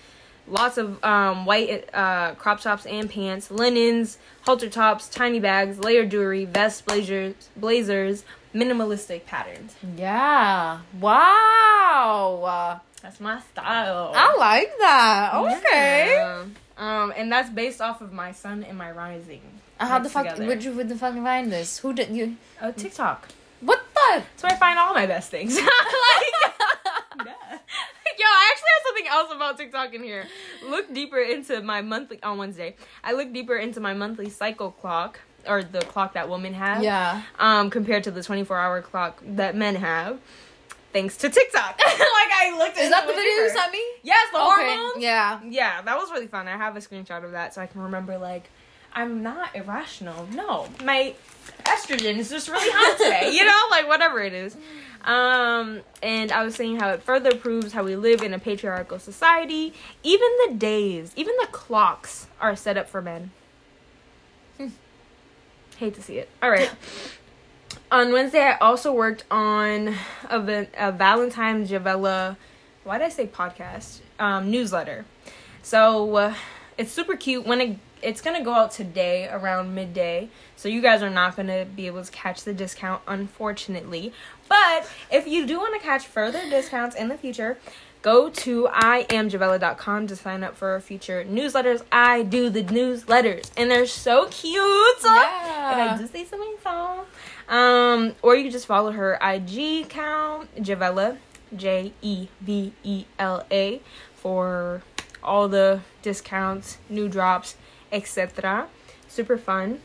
[0.46, 6.10] lots of um, white uh, crop tops and pants, linens, halter tops, tiny bags, layered
[6.10, 8.24] jewelry, vests, blazers, blazers,
[8.54, 9.74] minimalistic patterns.
[9.96, 10.80] yeah.
[11.00, 12.82] Wow.
[13.02, 14.12] That's my style.
[14.14, 15.30] I like that.
[15.34, 16.08] Okay.
[16.14, 16.44] Yeah.
[16.76, 19.40] Um, and that's based off of my sun and my rising.
[19.78, 20.46] How the fuck together.
[20.46, 21.78] would you would the fucking find this?
[21.78, 22.36] Who did you?
[22.60, 23.28] Oh, TikTok.
[23.60, 24.22] What the?
[24.22, 25.56] That's where I find all my best things.
[25.56, 25.66] like,
[27.26, 27.58] yeah.
[28.18, 30.26] Yo, I actually have something else about TikTok in here.
[30.68, 32.76] Look deeper into my monthly on Wednesday.
[33.04, 36.82] I look deeper into my monthly cycle clock or the clock that women have.
[36.82, 37.22] Yeah.
[37.38, 40.20] Um, compared to the 24 hour clock that men have.
[40.92, 41.78] Thanks to TikTok.
[41.78, 42.78] like I looked.
[42.78, 43.82] At Is that the video you sent me?
[44.02, 44.46] Yes, the Okay.
[44.76, 45.02] hormones.
[45.02, 45.40] Yeah.
[45.44, 46.48] Yeah, that was really fun.
[46.48, 48.50] I have a screenshot of that so I can remember like
[48.98, 50.26] I'm not irrational.
[50.34, 51.14] No, my
[51.62, 53.30] estrogen is just really high today.
[53.32, 54.56] You know, like whatever it is.
[55.04, 58.98] Um, and I was saying how it further proves how we live in a patriarchal
[58.98, 59.72] society.
[60.02, 63.30] Even the days, even the clocks are set up for men.
[64.56, 64.68] Hmm.
[65.76, 66.28] Hate to see it.
[66.42, 66.72] All right.
[67.92, 69.94] On Wednesday, I also worked on
[70.28, 72.36] a, a Valentine Jevela.
[72.84, 74.00] Why did I say podcast?
[74.18, 75.06] Um, newsletter.
[75.62, 76.34] So uh,
[76.76, 77.46] it's super cute.
[77.46, 81.64] When it it's gonna go out today around midday, so you guys are not gonna
[81.64, 84.12] be able to catch the discount, unfortunately.
[84.48, 87.58] But if you do want to catch further discounts in the future,
[88.00, 91.82] go to iamjevela.com to sign up for future newsletters.
[91.92, 94.62] I do the newsletters, and they're so cute.
[95.04, 95.98] And I Yeah.
[95.98, 97.04] do say something so.
[97.48, 101.18] Um, or you can just follow her IG account, Jevela,
[101.56, 103.80] J E V E L A,
[104.14, 104.82] for
[105.22, 107.56] all the discounts, new drops,
[107.92, 108.66] etc.
[109.08, 109.80] Super fun.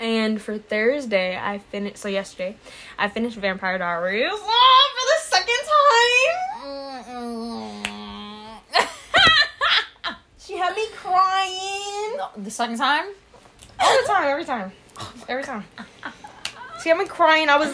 [0.00, 1.98] And for Thursday, I finished.
[1.98, 2.56] So yesterday,
[2.98, 5.72] I finished Vampire Diaries oh, for the second time.
[10.44, 13.06] She had me crying The second time?
[13.80, 14.72] all the time, every time,
[15.28, 15.64] every time.
[16.82, 17.48] She had me crying.
[17.48, 17.72] I was,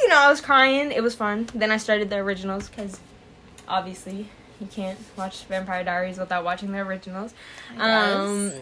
[0.00, 0.92] you know, I was crying.
[0.92, 1.48] It was fun.
[1.54, 2.98] Then I started the originals because
[3.68, 4.28] obviously
[4.62, 7.34] you can't watch Vampire Diaries without watching the originals.
[7.76, 8.52] Um,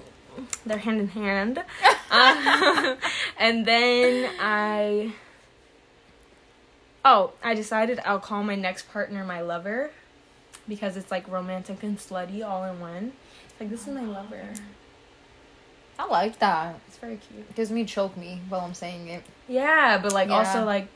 [0.64, 1.58] they're hand in hand.
[2.10, 2.96] Um,
[3.38, 5.12] and then I.
[7.04, 9.90] Oh, I decided I'll call my next partner my lover
[10.68, 13.12] because it's like romantic and slutty all in one.
[13.58, 14.42] Like this is my lover.
[15.98, 16.80] I like that.
[16.88, 17.40] It's very cute.
[17.50, 19.22] It gives me choke me while I'm saying it.
[19.48, 20.36] Yeah, but like Yeah.
[20.38, 20.88] also like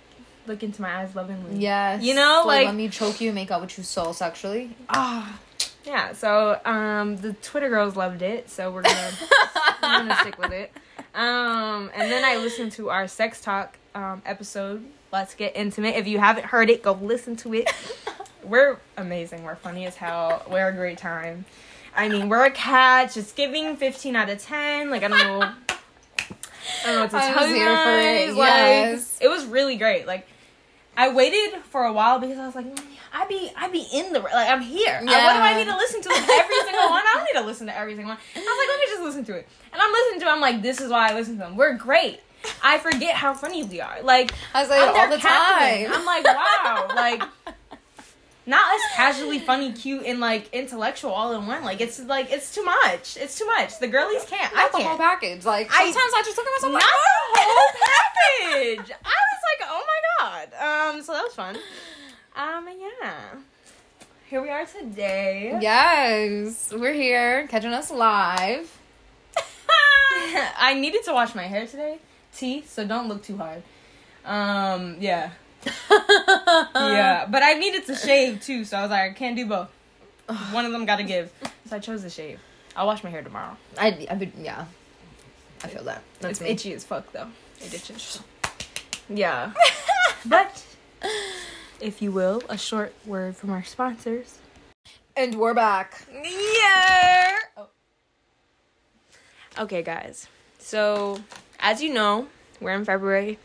[0.47, 1.59] look into my eyes lovingly.
[1.59, 2.03] Yes.
[2.03, 4.77] You know, like- let me choke you, make out with you so sexually.
[4.89, 5.39] Ah.
[5.85, 9.11] Yeah, so um the Twitter girls loved it, so we're gonna
[9.83, 10.73] we're gonna stick with it.
[11.15, 14.85] Um and then I listened to our sex talk um episode.
[15.13, 15.95] Let's get intimate.
[15.97, 17.71] If you haven't heard it, go listen to it.
[18.43, 19.43] We're amazing.
[19.45, 20.43] We're funny as hell.
[20.51, 21.45] We're a great time.
[21.97, 23.17] I mean, we're a catch.
[23.17, 24.91] It's giving 15 out of 10.
[24.91, 25.41] Like, I don't know.
[25.41, 28.29] I don't know what to tell you guys.
[28.31, 29.19] it, Like, yes.
[29.23, 30.07] it was really great.
[30.07, 30.27] Like,
[30.97, 34.13] I waited for a while because I was like, "Mm, I be, I be in
[34.13, 34.95] the like, I'm here.
[35.01, 37.03] I- what do I need to listen to every single one?
[37.05, 38.19] I don't need to listen to every single one.
[38.35, 39.49] I was like, let me just listen to it.
[39.73, 40.27] And I'm listening to.
[40.27, 40.31] it.
[40.31, 41.57] I'm like, this is why I listen to them.
[41.57, 42.21] We're great.
[42.63, 44.03] I forget how funny we are.
[44.03, 45.91] Like, I was like all the captain.
[45.91, 45.99] time.
[45.99, 47.23] I'm like, wow, like
[48.47, 51.65] not as casually funny, cute, and like intellectual all in one.
[51.65, 53.17] Like it's like it's too much.
[53.17, 53.79] It's too much.
[53.79, 54.53] The girlies can't.
[54.55, 54.73] I can't.
[54.73, 55.45] the whole package.
[55.45, 58.97] Like sometimes I, just look at myself Not like, the whole package.
[59.05, 60.95] I was like, oh my god.
[60.95, 61.57] Um, so that was fun.
[62.37, 63.21] Um, yeah.
[64.29, 65.59] Here we are today.
[65.61, 68.79] Yes, we're here catching us live.
[69.37, 71.99] I needed to wash my hair today.
[72.35, 73.63] T, so don't look too hard.
[74.25, 75.31] Um, yeah.
[75.91, 79.69] Yeah, but I needed to shave too, so I was like, I can't do both.
[80.53, 81.33] One of them got to give.
[81.69, 82.41] So I chose to shave.
[82.77, 83.57] I'll wash my hair tomorrow.
[83.79, 84.65] I, I, yeah,
[85.63, 86.03] I feel that.
[86.21, 86.49] That's it's me.
[86.49, 87.29] itchy as fuck though.
[87.61, 88.23] It itches.
[89.09, 89.53] Yeah.
[90.27, 90.65] but,
[91.81, 94.39] if you will, a short word from our sponsors.
[95.17, 96.07] And we're back.
[96.13, 97.39] Yeah.
[97.57, 97.69] Oh.
[99.59, 100.27] Okay, guys.
[100.59, 101.21] So,
[101.61, 102.27] as you know,
[102.61, 103.39] we're in February,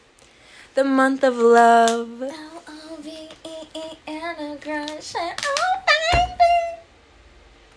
[0.79, 2.21] the month of love.
[2.21, 3.09] L O V
[3.43, 5.29] E E integration.
[5.45, 6.55] Oh baby,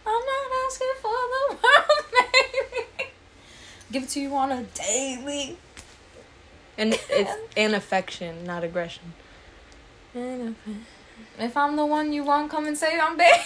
[0.07, 3.11] I'm not asking for the world, baby.
[3.91, 5.57] Give it to you on a daily.
[6.79, 9.15] And it's an affection, not aggression.
[10.15, 13.33] If I'm the one you want, come and say I'm baby.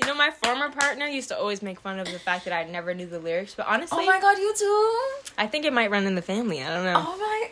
[0.00, 2.64] You know, my former partner used to always make fun of the fact that I
[2.64, 5.19] never knew the lyrics, but honestly, oh my god, you too.
[5.40, 6.62] I think it might run in the family.
[6.62, 6.94] I don't know.
[6.96, 7.50] Oh my.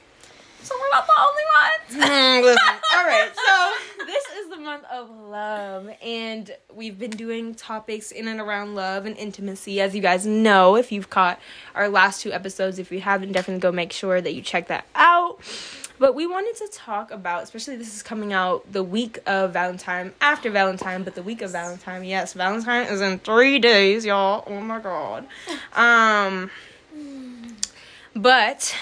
[0.62, 1.74] So we're not the only ones.
[2.08, 2.68] Mm, listen.
[2.96, 8.28] All right, so this is the month of love, and we've been doing topics in
[8.28, 10.76] and around love and intimacy, as you guys know.
[10.76, 11.40] If you've caught
[11.74, 14.84] our last two episodes, if you haven't, definitely go make sure that you check that
[14.94, 15.40] out.
[15.98, 20.12] But we wanted to talk about, especially this is coming out the week of Valentine,
[20.20, 22.04] after Valentine, but the week of Valentine.
[22.04, 24.44] Yes, Valentine is in three days, y'all.
[24.46, 25.26] Oh my god.
[25.74, 26.50] Um,
[28.20, 28.74] but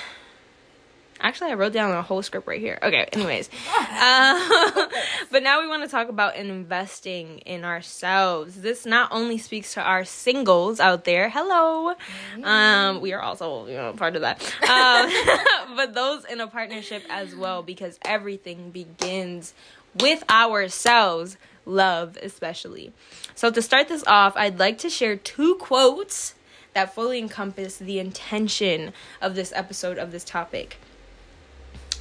[1.20, 2.78] Actually, I wrote down a whole script right here.
[2.82, 3.48] Okay, anyways.
[3.98, 4.88] Uh,
[5.30, 8.60] but now we want to talk about investing in ourselves.
[8.60, 11.30] This not only speaks to our singles out there.
[11.30, 11.94] Hello.
[12.42, 14.42] Um, we are also, you know, part of that.
[14.68, 19.54] Um, but those in a partnership as well because everything begins
[19.98, 22.92] with ourselves, love especially.
[23.34, 26.34] So to start this off, I'd like to share two quotes
[26.76, 30.76] that fully encompass the intention of this episode of this topic.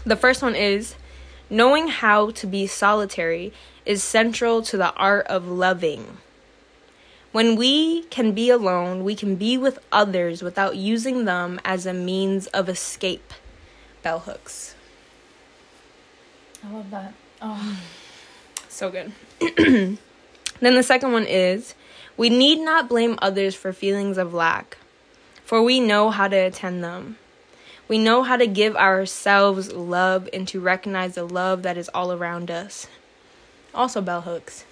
[0.06, 0.96] The first one is
[1.50, 3.54] knowing how to be solitary
[3.86, 6.18] is central to the art of loving.
[7.32, 11.94] When we can be alone, we can be with others without using them as a
[11.94, 13.32] means of escape.
[14.04, 14.76] Bell hooks.
[16.62, 17.14] I love that.
[17.42, 17.80] Oh.
[18.68, 19.14] So good.
[19.58, 19.98] then
[20.60, 21.76] the second one is
[22.18, 24.78] we need not blame others for feelings of lack,
[25.44, 27.18] for we know how to attend them.
[27.88, 32.12] We know how to give ourselves love and to recognize the love that is all
[32.12, 32.88] around us.
[33.76, 34.66] Also, bell hooks.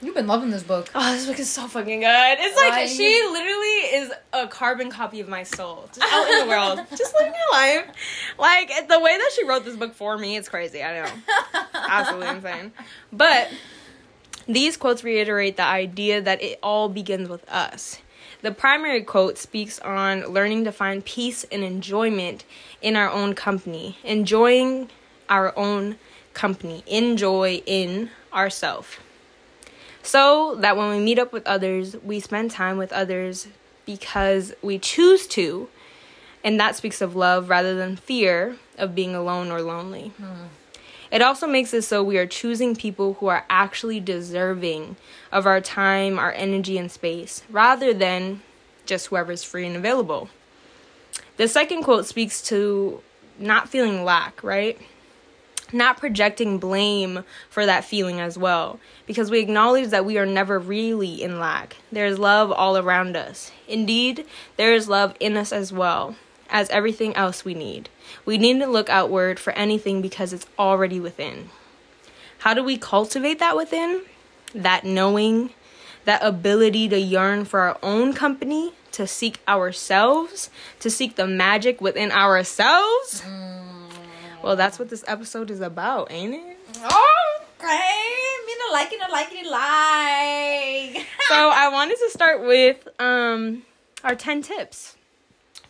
[0.00, 0.90] You've been loving this book.
[0.94, 2.36] Oh, this book is so fucking good.
[2.38, 2.88] It's like Right.
[2.88, 7.14] she literally is a carbon copy of my soul, just out in the world, just
[7.14, 7.84] living her life.
[8.38, 10.84] Like the way that she wrote this book for me, it's crazy.
[10.84, 11.10] I know,
[11.74, 12.72] absolutely insane.
[13.12, 13.48] But
[14.48, 17.98] these quotes reiterate the idea that it all begins with us.
[18.40, 22.44] The primary quote speaks on learning to find peace and enjoyment
[22.80, 24.90] in our own company, enjoying
[25.28, 25.96] our own
[26.34, 29.00] company, enjoy in ourself.
[30.02, 33.48] So that when we meet up with others, we spend time with others
[33.84, 35.68] because we choose to,
[36.44, 40.12] and that speaks of love rather than fear of being alone or lonely.
[40.16, 40.46] Hmm.
[41.10, 44.96] It also makes it so we are choosing people who are actually deserving
[45.32, 48.42] of our time, our energy, and space, rather than
[48.84, 50.28] just whoever's free and available.
[51.36, 53.00] The second quote speaks to
[53.38, 54.78] not feeling lack, right?
[55.72, 60.58] Not projecting blame for that feeling as well, because we acknowledge that we are never
[60.58, 61.76] really in lack.
[61.92, 63.50] There is love all around us.
[63.66, 66.16] Indeed, there is love in us as well
[66.50, 67.88] as everything else we need.
[68.24, 71.50] We need to look outward for anything because it's already within.
[72.38, 74.02] How do we cultivate that within?
[74.54, 75.50] That knowing,
[76.04, 81.80] that ability to yearn for our own company, to seek ourselves, to seek the magic
[81.80, 83.22] within ourselves.
[84.42, 86.58] Well, that's what this episode is about, ain't it?
[86.76, 88.08] Okay,
[88.72, 91.06] like and a like a like.
[91.28, 93.62] so I wanted to start with um
[94.04, 94.96] our ten tips.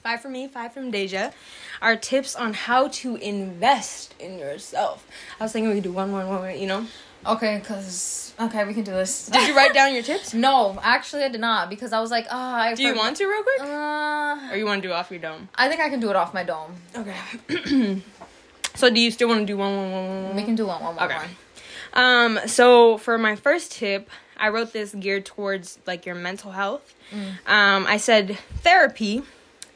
[0.08, 1.34] Five from me, five from Dejah.
[1.82, 5.06] Our tips on how to invest in yourself.
[5.38, 6.86] I was thinking we could do one, one, one, you know.
[7.26, 9.26] Okay, cause okay, we can do this.
[9.26, 10.32] Did you write down your tips?
[10.48, 12.58] No, actually, I did not because I was like, ah.
[12.58, 15.10] I Do you want to real quick, Uh, or you want to do it off
[15.10, 15.50] your dome?
[15.54, 16.72] I think I can do it off my dome.
[16.96, 18.00] Okay.
[18.76, 20.36] so do you still want to do one, one, one, one, one?
[20.36, 21.18] We can do one, one, one, Okay.
[21.18, 22.38] one.
[22.38, 26.94] Um, so for my first tip, I wrote this geared towards like your mental health.
[27.46, 29.22] Um, I said therapy,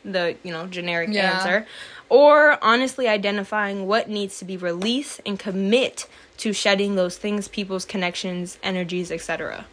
[0.04, 1.32] the you know generic Yeah.
[1.32, 1.66] answer,
[2.08, 6.06] or honestly identifying what needs to be released and commit
[6.38, 9.66] to shedding those things, people's connections, energies, etc.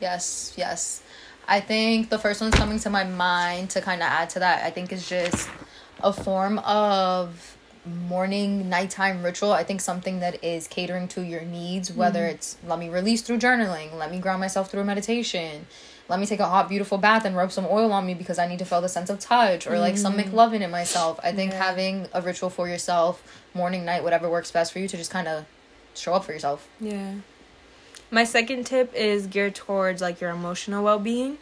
[0.00, 1.02] Yes, yes.
[1.46, 4.64] I think the first one's coming to my mind to kind of add to that.
[4.64, 5.48] I think is just
[6.02, 9.52] a form of morning nighttime ritual.
[9.52, 12.34] I think something that is catering to your needs, whether mm-hmm.
[12.34, 15.66] it's let me release through journaling, let me ground myself through meditation,
[16.10, 18.46] let me take a hot beautiful bath and rub some oil on me because I
[18.48, 21.20] need to feel the sense of touch or like some McLovin in myself.
[21.22, 21.62] I think Yeah.
[21.64, 23.22] having a ritual for yourself,
[23.54, 25.44] morning, night, whatever works best for you to just kind of
[25.94, 26.68] show up for yourself.
[26.80, 27.14] Yeah.
[28.10, 31.38] My second tip is geared towards like your emotional well being,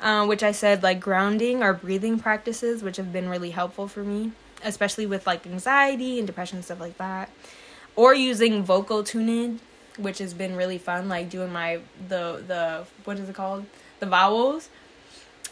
[0.00, 4.04] uh, which I said like grounding or breathing practices, which have been really helpful for
[4.04, 4.30] me,
[4.62, 7.30] especially with like anxiety and depression and stuff like that.
[7.96, 9.58] Or using vocal tuning,
[9.98, 13.66] which has been really fun, like doing my the the what is it called
[14.00, 14.68] the vowels,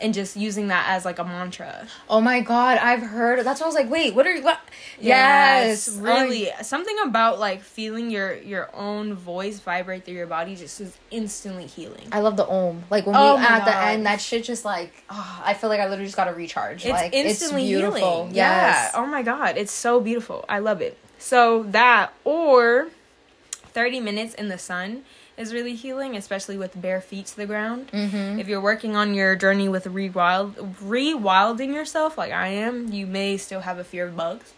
[0.01, 1.87] and just using that as like a mantra.
[2.09, 3.45] Oh my god, I've heard.
[3.45, 4.43] That's why I was like, wait, what are you?
[4.43, 4.61] What?
[5.01, 6.51] Yes, really.
[6.63, 11.67] Something about like feeling your your own voice vibrate through your body just is instantly
[11.67, 12.09] healing.
[12.11, 12.85] I love the om.
[12.91, 15.81] Like when Oh we at the end, that shit just like, oh, I feel like
[15.81, 16.85] I literally just got to recharge.
[16.85, 17.99] It's like instantly it's beautiful.
[17.99, 18.35] healing.
[18.35, 18.91] Yes.
[18.93, 19.01] Yeah.
[19.01, 20.45] Oh my god, it's so beautiful.
[20.49, 20.99] I love it.
[21.19, 22.89] So that or
[23.73, 25.05] 30 minutes in the sun
[25.43, 27.89] is really healing, especially with bare feet to the ground.
[27.93, 28.39] Mm-hmm.
[28.41, 33.37] If you're working on your journey with rewild rewilding yourself like I am, you may
[33.37, 34.53] still have a fear of bugs.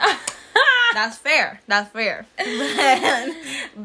[0.94, 1.60] That's fair.
[1.66, 2.24] That's fair.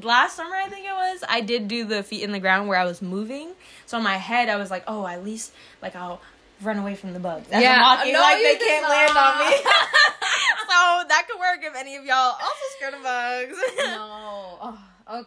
[0.02, 2.80] Last summer, I think it was, I did do the feet in the ground where
[2.80, 3.52] I was moving.
[3.86, 6.22] So in my head, I was like, oh, at least like I'll
[6.62, 7.48] run away from the bugs.
[7.52, 7.76] As Yeah.
[7.76, 9.56] I'm walking, No, like they can't land on me.
[9.58, 13.58] so that could work if any of y'all also scared of bugs.
[13.80, 14.58] no.
[14.62, 15.26] Oh, oh.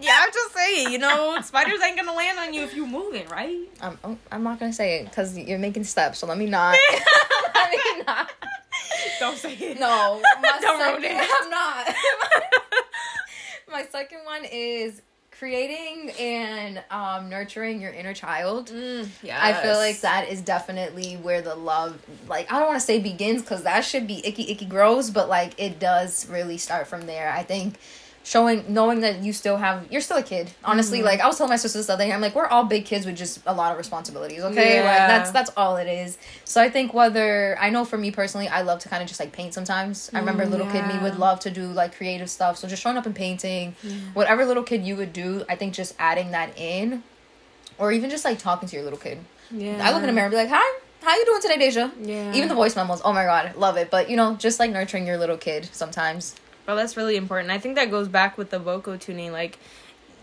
[0.00, 3.28] Yeah, I'm just saying, you know, spiders ain't gonna land on you if you're moving,
[3.28, 3.56] right?
[3.80, 6.18] I'm, I'm- I'm not gonna say it because you're making steps.
[6.18, 6.76] So let me not.
[7.54, 8.30] let me not.
[9.20, 9.78] Don't say it.
[9.80, 10.22] No,
[10.60, 11.28] Don't ruin it.
[11.42, 11.94] I'm not.
[13.70, 18.72] my second one is creating and um, nurturing your inner child.
[19.22, 19.38] yeah.
[19.40, 21.96] I feel like that is definitely where the love,
[22.28, 25.28] like, I don't want to say begins because that should be icky, icky, gross, but
[25.28, 27.30] like, it does really start from there.
[27.30, 27.76] I think
[28.28, 30.50] showing, knowing that you still have, you're still a kid.
[30.62, 31.06] Honestly, mm-hmm.
[31.06, 33.06] like, I was telling my sister this other day, I'm like, we're all big kids
[33.06, 34.74] with just a lot of responsibilities, okay?
[34.76, 34.84] Yeah.
[34.84, 36.18] Like, that's, that's all it is.
[36.44, 39.18] So I think whether, I know for me personally, I love to kind of just
[39.18, 40.10] like paint sometimes.
[40.12, 42.58] I remember mm, little kid me would love to do like creative stuff.
[42.58, 43.74] So just showing up and painting,
[44.12, 47.04] whatever little kid you would do, I think just adding that in.
[47.78, 49.20] Or even just like talking to your little kid.
[49.50, 49.78] yeah.
[49.82, 52.34] I look in the mirror and be like, "Hi, how you doing today, Dejah?" Yeah.
[52.34, 53.00] Even the voice memos.
[53.04, 53.88] Oh my god, love it.
[53.88, 56.34] But you know, just like nurturing your little kid sometimes.
[56.68, 57.50] Well, that's really important.
[57.50, 59.32] I think that goes back with the vocal tuning.
[59.32, 59.58] Like,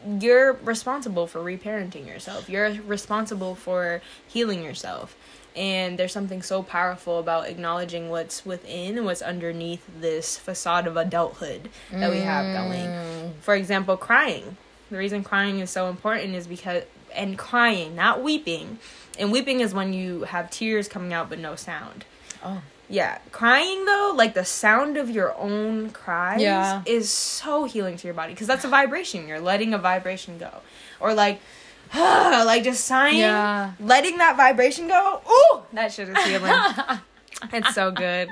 [0.08, 2.47] you're responsible for reparenting yourself.
[2.47, 5.17] You're responsible for healing yourself.
[5.55, 10.97] And there's something so powerful about acknowledging what's within and what's underneath this facade of
[10.97, 12.86] adulthood that we have going.
[12.86, 13.31] Mm.
[13.41, 14.55] For example, crying.
[14.91, 16.84] The reason crying is so important is because,
[17.15, 18.77] and crying, not weeping.
[19.17, 22.05] And weeping is when you have tears coming out but no sound.
[22.43, 26.84] Oh, Yeah, crying though, like the sound of your own cries Yeah.
[26.86, 29.28] is so healing to your body because that's a vibration.
[29.28, 30.52] You're letting a vibration go.
[31.00, 31.39] Or like
[31.95, 33.74] like just sighing, Yeah.
[33.80, 35.21] letting that vibration go.
[35.30, 36.54] Ooh, that shit is healing.
[37.54, 38.30] it's so good.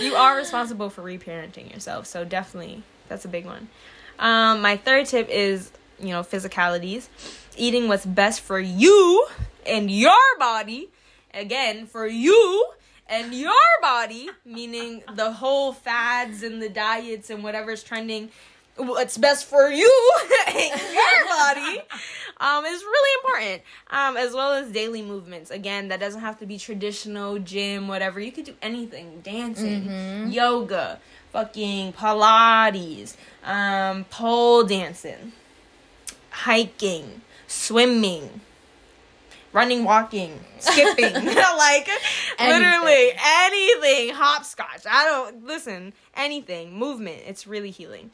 [0.00, 3.68] You are responsible for reparenting yourself, so definitely that's a big one.
[4.18, 7.08] Um, my third tip is, you know, physicalities.
[7.56, 9.26] Eating what's best for you
[9.66, 10.88] and your body.
[11.34, 12.66] Again, for you
[13.08, 18.30] and your body, meaning the whole fads and the diets and whatever's trending.
[18.78, 20.12] What's best for you
[20.48, 21.80] and your body
[22.38, 25.50] um, is really important, um, as well as daily movements.
[25.50, 28.20] Again, that doesn't have to be traditional gym, whatever.
[28.20, 31.00] You could do anything, dancing, yoga,
[31.32, 35.32] fucking Pilates, um, pole dancing,
[36.30, 38.42] hiking, swimming,
[39.56, 41.88] running, walking, skipping, like
[42.38, 44.82] literally anything, hopscotch.
[44.88, 47.22] I don't listen, anything, movement.
[47.26, 48.10] It's really healing.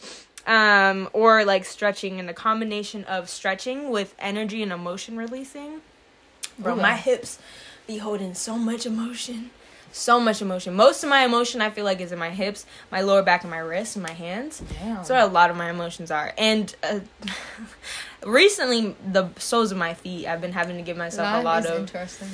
[0.46, 5.80] Um, or like stretching and the combination of stretching with energy and emotion releasing.
[6.58, 7.38] Bro, my hips
[7.86, 9.50] be holding so much emotion.
[9.94, 10.74] So much emotion.
[10.74, 13.50] Most of my emotion I feel like is in my hips, my lower back, and
[13.50, 14.62] my wrists, and my hands.
[14.80, 14.96] Damn.
[14.96, 16.32] That's where a lot of my emotions are.
[16.38, 17.00] And uh,
[18.26, 21.66] recently, the soles of my feet, I've been having to give myself That a lot
[21.66, 21.78] of.
[21.80, 22.28] interesting.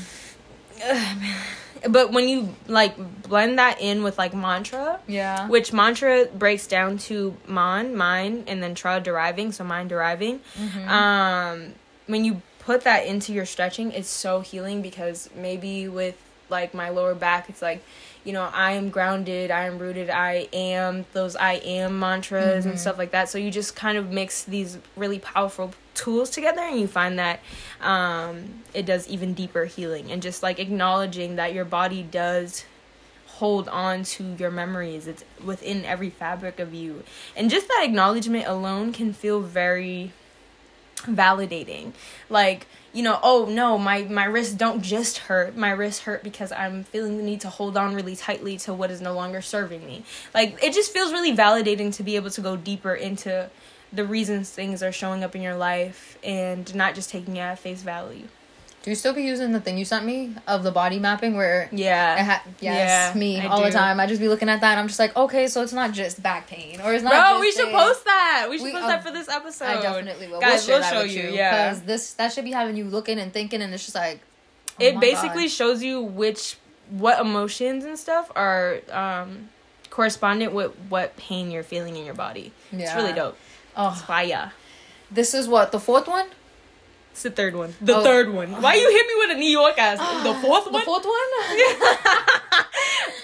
[1.88, 5.46] But when you like blend that in with like mantra, Yeah.
[5.48, 10.40] which mantra breaks down to man, mine, and then tra deriving, so mind deriving.
[10.58, 10.88] Mm-hmm.
[10.88, 11.74] Um,
[12.06, 16.16] when you put that into your stretching, it's so healing because maybe with
[16.50, 17.84] like my lower back, it's like,
[18.28, 22.78] you know, I am grounded, I am rooted, I am those I am mantras and
[22.78, 23.30] stuff like that.
[23.30, 27.40] So you just kind of mix these really powerful tools together and you find that
[27.80, 32.66] um, it does even deeper healing and just like acknowledging that your body does
[33.26, 35.06] hold on to your memories.
[35.06, 37.04] It's within every fabric of you.
[37.34, 40.12] And just that acknowledgement alone can feel very
[40.96, 41.92] validating.
[42.28, 42.66] Like,
[42.98, 45.56] you know, oh no, my my wrists don't just hurt.
[45.56, 48.90] My wrists hurt because I'm feeling the need to hold on really tightly to what
[48.90, 50.02] is no longer serving me.
[50.34, 53.50] Like it just feels really validating to be able to go deeper into
[53.92, 57.60] the reasons things are showing up in your life and not just taking it at
[57.60, 58.26] face value.
[58.88, 61.68] Do you still be using the thing you sent me of the body mapping where
[61.72, 62.24] Yeah.
[62.24, 64.00] Ha- yes, Yeah, me I all the time.
[64.00, 66.22] I just be looking at that and I'm just like, okay, so it's not just
[66.22, 67.10] back pain or it's not.
[67.12, 68.46] Bro, we should post that.
[68.48, 69.66] We should We- post uh, that for this episode.
[69.66, 70.40] I definitely will.
[70.40, 71.68] Guys, we'll, we'll show that with you, yeah.
[71.68, 74.20] Because this that should be having you looking and thinking, and it's just like.
[74.80, 75.50] oh it basically God.
[75.50, 76.56] shows you which
[76.88, 79.50] what emotions and stuff are um
[79.90, 82.52] correspondent with what pain you're feeling in your body.
[82.72, 83.36] It's really dope.
[83.76, 84.52] Oh, Fire.
[85.10, 86.28] this is what the fourth one.
[87.18, 87.74] It's the third one.
[87.80, 88.04] The Oh.
[88.04, 88.62] third one.
[88.62, 89.98] Why you hit me with a New York ass?
[90.22, 90.72] The fourth one.
[90.74, 91.30] The fourth one.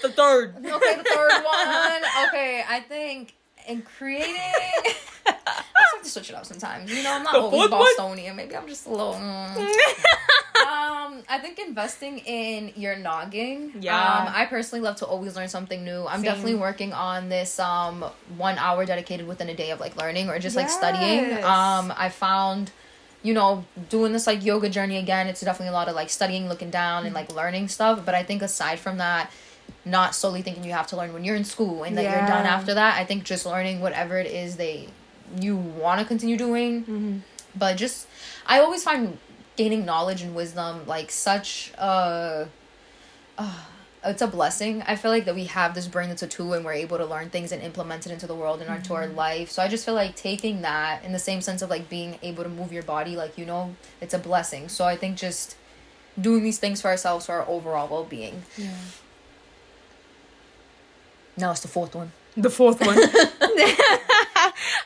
[0.01, 0.55] the third.
[0.57, 2.01] okay, the third one.
[2.27, 3.35] Okay, I think
[3.69, 4.35] in creating.
[4.35, 6.91] I just have to switch it up sometimes.
[6.91, 7.81] You know, I'm not The always fourth one?
[7.97, 8.35] Bostonian.
[8.35, 9.13] Maybe I'm just a little.
[9.13, 9.55] mm.
[10.67, 13.75] um, I think investing in your nogging.
[13.79, 13.95] Yeah.
[13.97, 16.05] Um, I personally love to always learn something new.
[16.05, 16.23] I'm Same.
[16.25, 18.03] definitely working on this um
[18.37, 21.41] one hour dedicated within a day of like learning or just like studying.
[21.45, 22.71] Um, I found.
[23.25, 26.47] You know, doing this like yoga journey again, it's definitely a lot of like studying,
[26.47, 28.05] looking down, and like learning stuff.
[28.05, 29.31] But I think aside from that,
[29.83, 32.45] not solely thinking you have to learn when you're in school and that you're done
[32.45, 32.99] after that.
[32.99, 34.89] I think just learning whatever it is they
[35.41, 37.17] you want to continue doing, Mm-hmm.
[37.57, 38.07] but just
[38.45, 39.17] I always find
[39.55, 42.47] gaining knowledge and wisdom like such a.
[43.37, 43.53] Uh,
[44.05, 44.83] it's a blessing.
[44.87, 47.05] I feel like that we have this brain that's a tool and we're able to
[47.05, 49.15] learn things and implement it into the world and into our Mm-hmm.
[49.15, 49.49] life.
[49.51, 52.43] So I just feel like taking that in the same sense of like being able
[52.43, 54.69] to move your body, like you know, it's a blessing.
[54.69, 55.55] So I think just
[56.19, 58.43] doing these things for ourselves for our overall well being.
[58.57, 58.73] Yeah.
[61.37, 62.11] Now it's the fourth one.
[62.37, 62.97] The fourth one.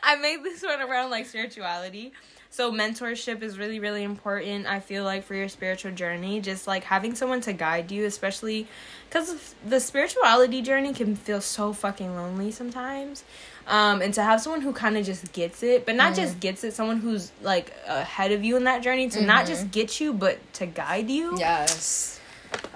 [0.03, 2.11] I made this one around like spirituality.
[2.51, 4.65] So mentorship is really really important.
[4.67, 8.67] I feel like for your spiritual journey, just like having someone to guide you, especially
[9.11, 13.23] cuz the spirituality journey can feel so fucking lonely sometimes.
[13.67, 16.63] Um and to have someone who kind of just gets it, but not just gets
[16.63, 20.11] it, someone who's like ahead of you in that journey to not just get you
[20.13, 21.37] but to guide you.
[21.37, 22.19] Yes.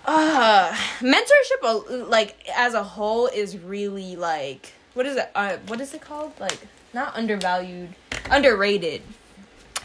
[0.06, 5.94] uh mentorship like as a whole is really like what is it uh what is
[5.96, 6.60] it called like
[6.94, 7.90] not undervalued
[8.30, 9.02] underrated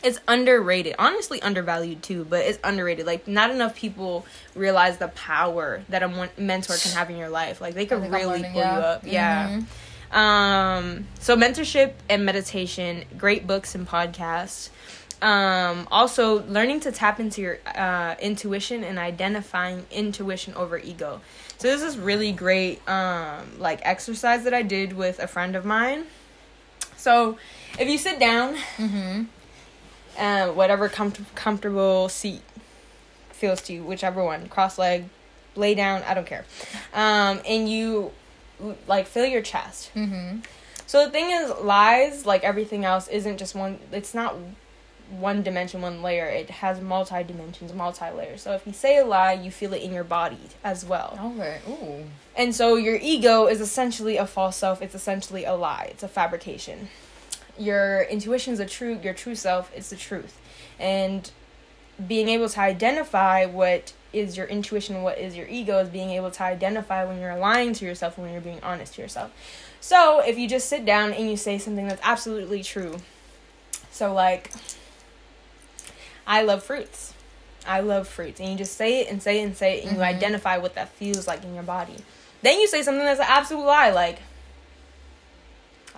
[0.02, 0.94] it's underrated.
[0.98, 3.06] Honestly undervalued too but it's underrated.
[3.06, 7.60] Like not enough people realize the power that a mentor can have in your life.
[7.60, 8.78] Like they could really learning, pull you yeah.
[8.78, 9.02] up.
[9.04, 9.60] Yeah.
[10.10, 14.70] Um so mentorship and meditation great books and podcasts.
[15.20, 21.20] Um also learning to tap into your uh intuition and identifying intuition over ego.
[21.58, 25.64] So this is really great um like exercise that i did with a friend of
[25.64, 26.06] mine.
[26.96, 27.38] So
[27.78, 29.24] if you sit down Mm-hmm.
[30.18, 32.42] Uh whatever com- comfortable seat
[33.30, 35.04] feels to you whichever one cross leg
[35.54, 36.44] lay down i don't care
[36.94, 38.10] um and you
[38.86, 40.38] like fill your chest Mm-hmm.
[40.86, 43.78] so the thing is, lies, like everything else, isn't just one.
[43.92, 44.34] It's not
[45.10, 46.26] one dimension, one layer.
[46.26, 48.42] It has multi dimensions, multi layers.
[48.42, 51.18] So if you say a lie, you feel it in your body as well.
[51.36, 51.58] Okay.
[51.68, 52.04] Ooh.
[52.36, 54.82] And so your ego is essentially a false self.
[54.82, 55.88] It's essentially a lie.
[55.90, 56.88] It's a fabrication.
[57.58, 58.98] Your intuition is a true.
[59.02, 60.38] Your true self is the truth,
[60.78, 61.30] and
[62.06, 66.30] being able to identify what is your intuition what is your ego is being able
[66.30, 69.30] to identify when you're lying to yourself and when you're being honest to yourself.
[69.80, 72.98] So if you just sit down and you say something that's absolutely true,
[73.90, 74.50] so like,
[76.26, 77.14] I love fruits.
[77.66, 78.40] I love fruits.
[78.40, 80.00] And you just say it and say it and say it and Mm-hmm.
[80.00, 81.96] you identify what that feels like in your body.
[82.42, 84.20] Then you say something that's an absolute lie, like,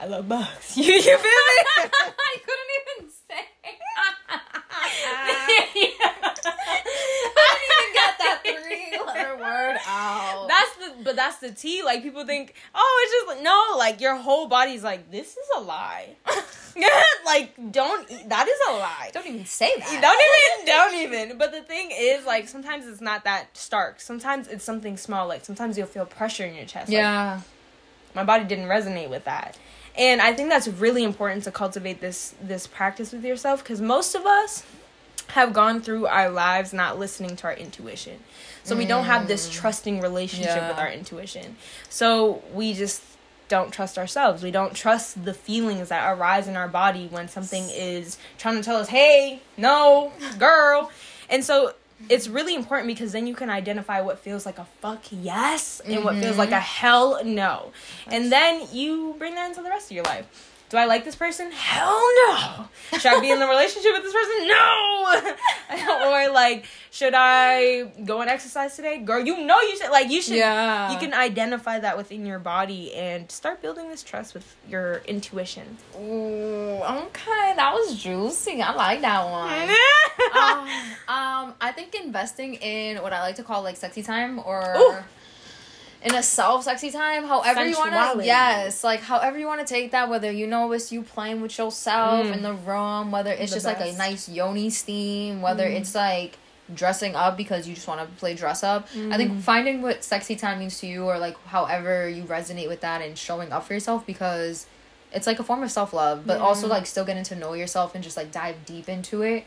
[0.00, 0.76] I love bugs.
[0.76, 1.20] You, you feel me?
[1.78, 3.44] I couldn't even say.
[5.12, 5.76] I didn't
[7.76, 10.46] even get that three letter word out.
[10.48, 11.82] That's the but that's the T.
[11.82, 15.48] Like people think, oh, it's just like no, like your whole body's like, this is
[15.56, 16.08] a lie.
[17.26, 19.10] like don't that is a lie.
[19.12, 20.00] don't even say that.
[20.00, 20.20] Don't
[21.02, 21.38] even, don't even.
[21.38, 24.00] But the thing is, like, sometimes it's not that stark.
[24.00, 25.26] Sometimes it's something small.
[25.28, 26.88] Like, sometimes you'll feel pressure in your chest.
[26.88, 27.40] Like, Yeah.
[28.14, 29.58] my body didn't resonate with that.
[29.96, 34.14] And I think that's really important to cultivate this this practice with yourself because most
[34.14, 34.64] of us
[35.28, 38.18] have gone through our lives not listening to our intuition.
[38.62, 39.52] So we don't have this mm.
[39.52, 41.56] trusting relationship with our intuition.
[41.88, 43.02] So we just
[43.48, 44.42] don't trust ourselves.
[44.42, 48.62] We don't trust the feelings that arise in our body when something is trying to
[48.62, 50.90] tell us, "Hey, no, girl."
[51.28, 52.12] And so Mm-hmm.
[52.12, 56.02] it's really important because then you can identify what feels like a fuck yes and
[56.02, 56.38] what feels mm-hmm.
[56.38, 57.72] like a hell no.
[58.06, 60.49] And then you bring that into the rest of your life.
[60.70, 61.50] Do I like this person?
[61.50, 62.68] Hell no.
[62.92, 64.46] Should I be in the relationship with this person?
[64.46, 66.06] No.
[66.06, 68.98] or like, should I go and exercise today?
[68.98, 70.92] Girl, you know you should like you should Yeah.
[70.92, 75.76] you can identify that within your body and start building this trust with your intuition.
[75.96, 78.62] Ooh, okay, that was juicy.
[78.62, 79.70] I like that one.
[80.40, 80.68] um,
[81.08, 84.94] um, I think investing in what I like to call like sexy time or Ooh.
[86.02, 87.96] In a self sexy time, however you want to.
[87.96, 88.26] Sensuality.
[88.26, 90.08] Yes, like however you want to take that.
[90.08, 92.32] Whether you know it's you playing with yourself Mm.
[92.36, 93.84] in the room, whether it's The just like a.
[93.92, 93.98] Mm.
[93.98, 96.38] nice yoni steam, whether it's like
[96.72, 98.86] dressing up because you just want to play dress up.
[99.10, 99.40] I think Mm.
[99.40, 103.18] finding what sexy time means to you or like however you resonate with that and
[103.18, 104.66] showing up for yourself because
[105.12, 107.94] it's like a form of self love, but also like still getting to know yourself
[107.96, 109.44] and just like dive deep into it.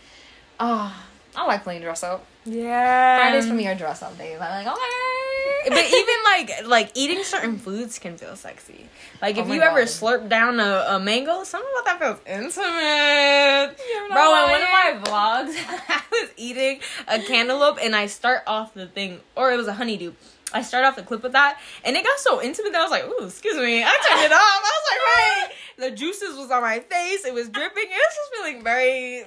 [0.60, 1.04] Ah,
[1.36, 2.26] I like playing dress up.
[2.46, 3.18] Yeah.
[3.18, 4.38] Fridays for me are dress up days.
[4.40, 5.70] I'm like, okay.
[5.70, 8.88] but even like like eating certain foods can feel sexy.
[9.22, 13.78] Like if Oh you ever slurp down a, a mango, something about that feels intimate.
[14.12, 15.56] Bro, in one of my vlogs,
[15.90, 19.74] I was eating a cantaloupe and I start off the thing, or it was a
[19.74, 20.14] honeydew.
[20.56, 22.92] I start off the clip with that, and it got so intimate that I was
[22.92, 24.40] like, "Ooh, excuse me." I turned it off.
[24.40, 27.26] I was like, "Wait." The juices was on my face.
[27.26, 27.84] It was dripping.
[27.84, 29.26] It was just feeling very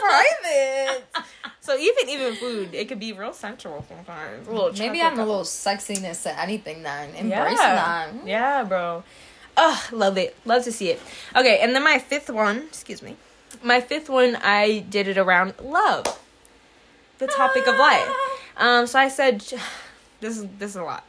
[0.00, 1.04] private.
[1.62, 4.48] So even even food, it could be real sensual sometimes.
[4.48, 7.10] A little Maybe chocolate adding a little sexiness to anything then.
[7.10, 8.10] Embracing yeah.
[8.10, 8.26] that.
[8.26, 9.04] Yeah, bro.
[9.56, 10.36] Ugh, love it.
[10.44, 11.00] Love to see it.
[11.36, 13.16] Okay, and then my fifth one, excuse me.
[13.62, 16.18] My fifth one, I did it around love.
[17.18, 18.08] The topic of life.
[18.54, 19.40] Um, so I said
[20.20, 21.06] this is this is a lot.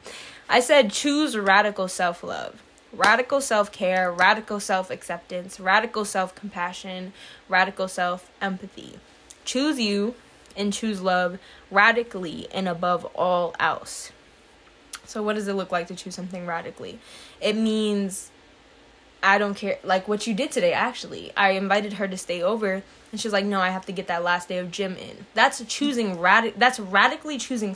[0.47, 2.61] I said choose radical self-love.
[2.94, 7.12] Radical self-care, radical self-acceptance, radical self-compassion,
[7.50, 9.00] radical self-empathy.
[9.46, 10.14] Choose you
[10.56, 11.39] and choose love
[11.72, 14.12] radically and above all else.
[15.06, 17.00] So what does it look like to choose something radically?
[17.41, 18.30] It means
[19.24, 21.32] I don't care like what you did today actually.
[21.36, 24.24] I invited her to stay over and she's like, "No, I have to get that
[24.24, 27.74] last day of gym in." That's choosing radic that's radically choosing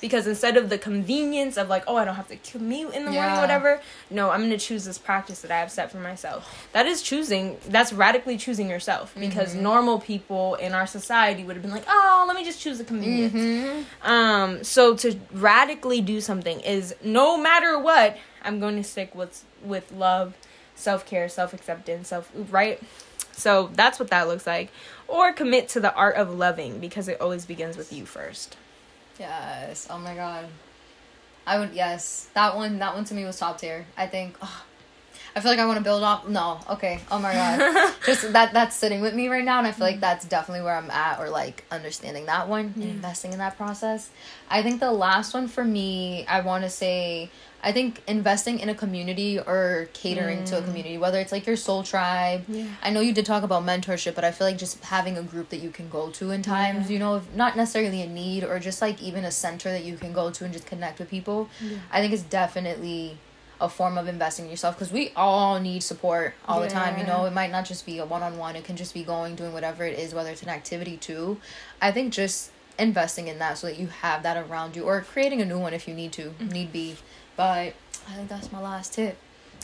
[0.00, 3.10] Because instead of the convenience of like, oh, I don't have to commute in the
[3.10, 3.80] morning, whatever.
[4.10, 6.68] No, I'm gonna choose this practice that I have set for myself.
[6.72, 7.58] That is choosing.
[7.68, 9.14] That's radically choosing yourself.
[9.18, 12.78] Because normal people in our society would have been like, oh, let me just choose
[12.78, 13.34] the convenience.
[13.34, 14.10] Mm-hmm.
[14.10, 19.44] Um, so to radically do something is no matter what, I'm going to stick with
[19.62, 20.34] with love,
[20.74, 22.80] self care, self acceptance, self right.
[23.32, 24.70] So that's what that looks like.
[25.08, 28.56] Or commit to the art of loving because it always begins with you first.
[29.18, 29.86] Yes.
[29.90, 30.46] Oh my god.
[31.46, 32.28] I would yes.
[32.34, 33.86] That one that one to me was top tier.
[33.96, 34.62] I think ugh.
[35.34, 36.60] I feel like I want to build off No.
[36.70, 36.98] Okay.
[37.10, 37.94] Oh my god.
[38.06, 40.00] Just that that's sitting with me right now and I feel like mm-hmm.
[40.00, 44.08] that's definitely where I'm at or like understanding that one and investing in that process.
[44.48, 47.30] I think the last one for me, I want to say
[47.66, 50.66] I think investing in a community or catering to a mm.
[50.66, 52.44] community, whether it's like your soul tribe.
[52.46, 52.68] Yeah.
[52.80, 55.48] I know you did talk about mentorship, but I feel like just having a group
[55.48, 58.80] that you can go to in times, you know, not necessarily a need or just
[58.80, 61.48] like even a center that you can go to and just connect with people.
[61.90, 63.18] I think it's definitely
[63.60, 66.96] a form of investing in yourself because we all need support all the time.
[67.00, 69.02] You know, it might not just be a one on one, it can just be
[69.02, 71.40] going, doing whatever it is, whether it's an activity too.
[71.82, 75.40] I think just investing in that so that you have that around you or creating
[75.40, 76.48] a new one if you need to, mm-hmm.
[76.48, 76.94] need be.
[77.36, 77.74] But
[78.08, 79.16] I think that's my last tip.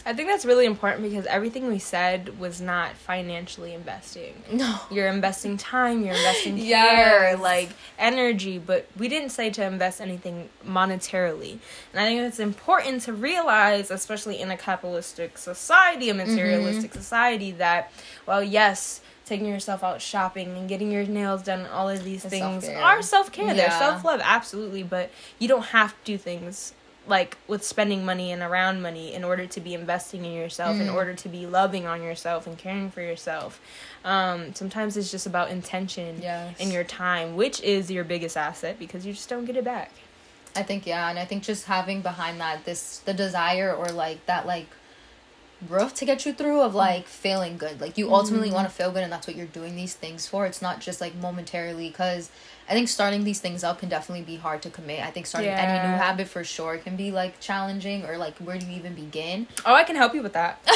[0.04, 4.42] I think that's really important because everything we said was not financially investing.
[4.52, 4.80] No.
[4.90, 7.38] You're investing time, you're investing care, Yes.
[7.38, 7.68] like
[8.00, 11.58] energy, but we didn't say to invest anything monetarily.
[11.92, 17.00] And I think it's important to realize, especially in a capitalistic society, a materialistic mm-hmm.
[17.00, 17.92] society, that,
[18.26, 22.24] well, yes, taking yourself out shopping and getting your nails done, and all of these
[22.24, 22.82] It's things self-care.
[22.82, 23.54] are self care.
[23.54, 24.82] They're self love, absolutely.
[24.82, 26.74] But you don't have to do things
[27.06, 30.86] like with spending money and around money in order to be investing in yourself, in
[30.86, 30.94] Mm.
[30.94, 33.60] order to be loving on yourself and caring for yourself.
[34.04, 36.54] Um, sometimes it's just about intention Yes.
[36.60, 39.90] and your time, which is your biggest asset because you just don't get it back.
[40.54, 44.24] I think yeah, and I think just having behind that this the desire or like
[44.26, 44.66] that like
[45.68, 47.80] roof to get you through of like feeling good.
[47.80, 48.56] Like you ultimately Mm-hmm.
[48.56, 50.44] want to feel good, and that's what you're doing these things for.
[50.46, 52.30] It's not just like momentarily because.
[52.72, 55.04] I think starting these things up can definitely be hard to commit.
[55.04, 58.56] I think starting any new habit for sure can be like challenging or like where
[58.56, 59.46] do you even begin?
[59.66, 60.58] Oh, I can help you with that.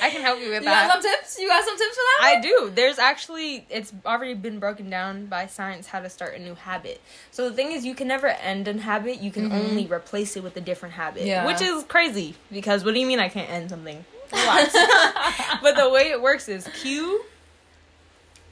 [0.00, 0.84] I can help you with that.
[0.84, 1.38] You got some tips?
[1.38, 2.20] You got some tips for that?
[2.22, 2.72] I do.
[2.74, 7.02] There's actually it's already been broken down by science how to start a new habit.
[7.30, 9.52] So the thing is you can never end a habit, you can Mhm.
[9.52, 11.24] only replace it with a different habit.
[11.24, 11.44] Yeah.
[11.44, 14.02] Which is crazy because what do you mean I can't end something?
[14.32, 17.22] But the way it works is cue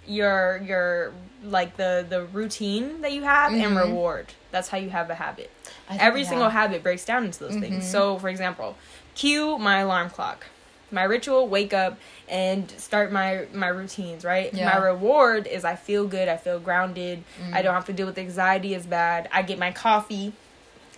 [0.09, 1.13] your your
[1.47, 3.77] like the the routine that you have and Mhm.
[3.87, 4.27] reward.
[4.51, 5.51] That's how you have a habit.
[5.89, 6.29] Think, Every yeah.
[6.29, 7.61] single habit breaks down into those Mhm.
[7.61, 7.91] things.
[7.91, 8.77] So, for example,
[9.15, 10.47] cue my alarm clock.
[10.91, 14.53] My ritual, wake up and start my my routines, right?
[14.53, 14.67] Yeah.
[14.67, 17.25] My reward is I feel good, I feel grounded.
[17.43, 17.55] Mm.
[17.55, 19.29] I don't have to deal with anxiety as bad.
[19.33, 20.33] I get my coffee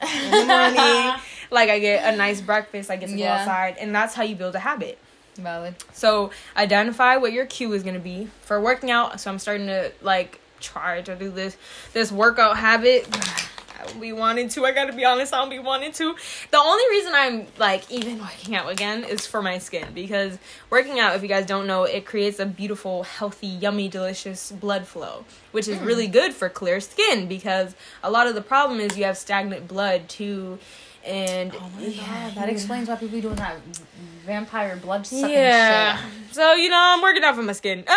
[0.03, 1.15] in the morning.
[1.51, 4.37] like I get a nice breakfast, I get to go outside, and that's how you
[4.37, 4.99] build a habit.
[5.39, 5.77] Valid.
[5.93, 9.21] So identify what your cue is gonna be for working out.
[9.21, 11.57] So I'm starting to like try to do this
[11.93, 13.07] this workout habit.
[13.79, 14.65] I don't be wanting to.
[14.65, 15.33] I gotta be honest.
[15.33, 16.17] I don't be wanting to.
[16.51, 20.99] The only reason I'm like even working out again is for my skin because working
[20.99, 25.25] out, if you guys don't know, it creates a beautiful, healthy, yummy, delicious blood flow,
[25.53, 25.85] which is hmm.
[25.85, 29.69] really good for clear skin because a lot of the problem is you have stagnant
[29.69, 30.59] blood too.
[31.05, 33.57] And Oh my god, that explains why people be doing that
[34.27, 35.97] vampire blood sucking yeah.
[35.97, 36.35] shit.
[36.35, 37.85] So you know, I'm working out for my skin.
[37.87, 37.97] but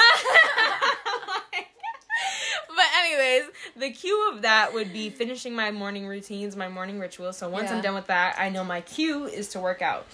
[2.99, 3.43] anyways,
[3.75, 7.37] the cue of that would be finishing my morning routines, my morning rituals.
[7.37, 10.05] So once I'm done with that, I know my cue is to work out.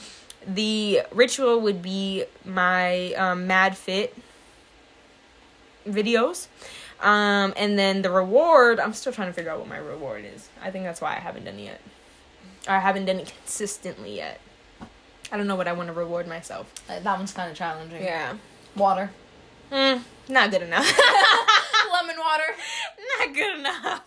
[0.48, 4.16] The ritual would be my um, Mad Fit
[5.88, 6.48] videos.
[7.00, 10.50] Um, and then the reward, I'm still trying to figure out what my reward is.
[10.62, 11.82] I think that's why I haven't done it yet.
[12.68, 14.39] I haven't done it consistently yet.
[15.32, 16.72] I don't know what I want to reward myself.
[16.89, 18.01] Uh, That one's kind of challenging.
[18.03, 18.36] Yeah.
[18.76, 19.09] Water.
[19.72, 20.86] Mm, not good enough.
[21.93, 22.43] Lemon water.
[23.20, 24.01] not good enough.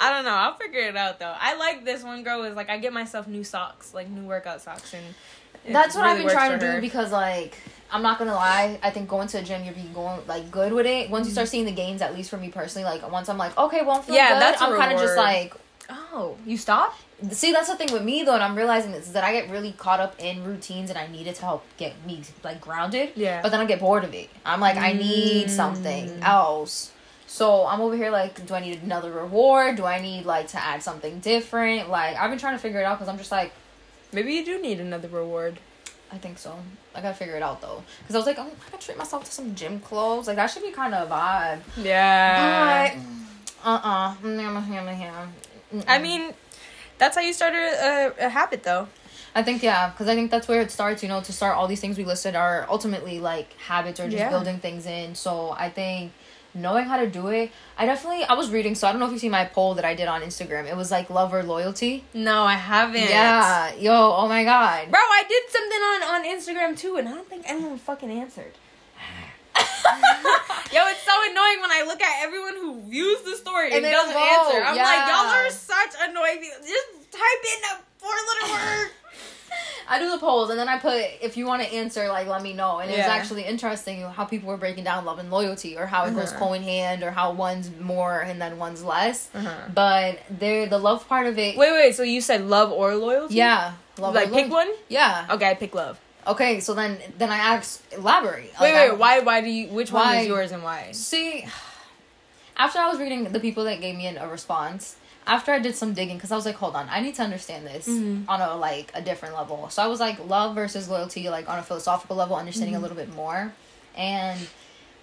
[0.00, 0.30] I don't know.
[0.30, 1.34] I'll figure it out though.
[1.38, 4.60] I like this one girl is like I get myself new socks, like new workout
[4.62, 7.58] socks, and That's what really I've been trying to do because, like,
[7.90, 8.78] I'm not gonna lie.
[8.82, 11.10] I think going to the gym, you'll be going like good with it.
[11.10, 13.56] Once you start seeing the gains, at least for me personally, like once I'm like,
[13.58, 14.42] okay, well, I'm feeling Yeah, good.
[14.42, 15.54] that's a I'm kind of just like,
[15.90, 16.96] oh, you stop.
[17.32, 19.50] See, that's the thing with me though, and I'm realizing this is that I get
[19.50, 23.10] really caught up in routines, and I need it to help get me like grounded.
[23.14, 23.42] Yeah.
[23.42, 24.30] But then I get bored of it.
[24.44, 25.50] I'm like, I need Mm.
[25.50, 26.92] something else.
[27.26, 29.76] So I'm over here like, do I need another reward?
[29.76, 31.88] Do I need like to add something different?
[31.88, 33.52] Like I've been trying to figure it out because I'm just like,
[34.12, 35.60] Maybe you do need another reward.
[36.12, 36.58] I think so.
[36.96, 39.22] I gotta figure it out though, because I was like, oh, I gotta treat myself
[39.26, 40.26] to some gym clothes.
[40.26, 41.60] Like that should be kind of a vibe.
[41.80, 42.94] Yeah.
[42.94, 44.14] But uh uh
[45.86, 46.34] I mean,
[47.00, 48.86] that's how you start a, a, a habit though.
[49.34, 51.02] I think yeah, because I think that's where it starts.
[51.02, 54.16] You know, to start all these things we listed are ultimately like habits or just
[54.18, 54.28] Yeah.
[54.30, 55.14] building things in.
[55.14, 56.12] So I think
[56.52, 58.74] knowing how to do it, I definitely I was reading.
[58.74, 60.66] So I don't know if you see my poll that I did on Instagram.
[60.68, 62.04] It was like love or loyalty.
[62.12, 63.08] No, I haven't.
[63.08, 64.90] Yeah, yo, oh my god.
[64.90, 68.54] Bro, I did something on on Instagram too, and I don't think anyone fucking answered.
[70.72, 73.92] Yo, it's so annoying when I look at everyone who views the story and, And
[73.92, 74.58] doesn't don't answer.
[74.60, 74.84] vote, I'm yeah.
[74.84, 76.58] like, y'all are such annoying people.
[76.60, 78.90] Just type in a four letter word.
[79.88, 82.42] I do the polls and then I put if you want to answer, like let
[82.42, 82.78] me know.
[82.78, 86.04] And it was actually interesting how people were breaking down love and loyalty, or how
[86.04, 86.38] it goes Uh-huh.
[86.38, 89.28] co in hand, or how one's more and then one's less.
[89.34, 89.50] Uh-huh.
[89.74, 91.56] But there, the love part of it.
[91.56, 91.96] Wait, wait.
[91.96, 93.34] So you said love or loyalty?
[93.34, 94.14] Yeah, love.
[94.14, 94.68] Like pick one.
[94.88, 95.26] Yeah.
[95.28, 95.98] Okay, I pick love.
[96.32, 98.52] Okay, so then then I asked elaborate.
[98.60, 98.98] Wait, Like, I- wait.
[98.98, 99.18] Why?
[99.20, 99.68] Why do you?
[99.68, 100.92] Which one is yours and why?
[100.92, 101.44] See,
[102.56, 105.74] after I was reading the people that gave me an, a response, after I did
[105.76, 108.24] some digging, because I was like, hold on, I need to understand this Mhm.
[108.28, 109.68] on a like a different level.
[109.70, 112.96] So I was like, love versus loyalty, like on a philosophical level, understanding a little
[112.96, 113.52] bit more,
[113.96, 114.38] and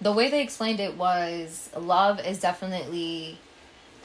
[0.01, 3.37] the way they explained it was love is definitely,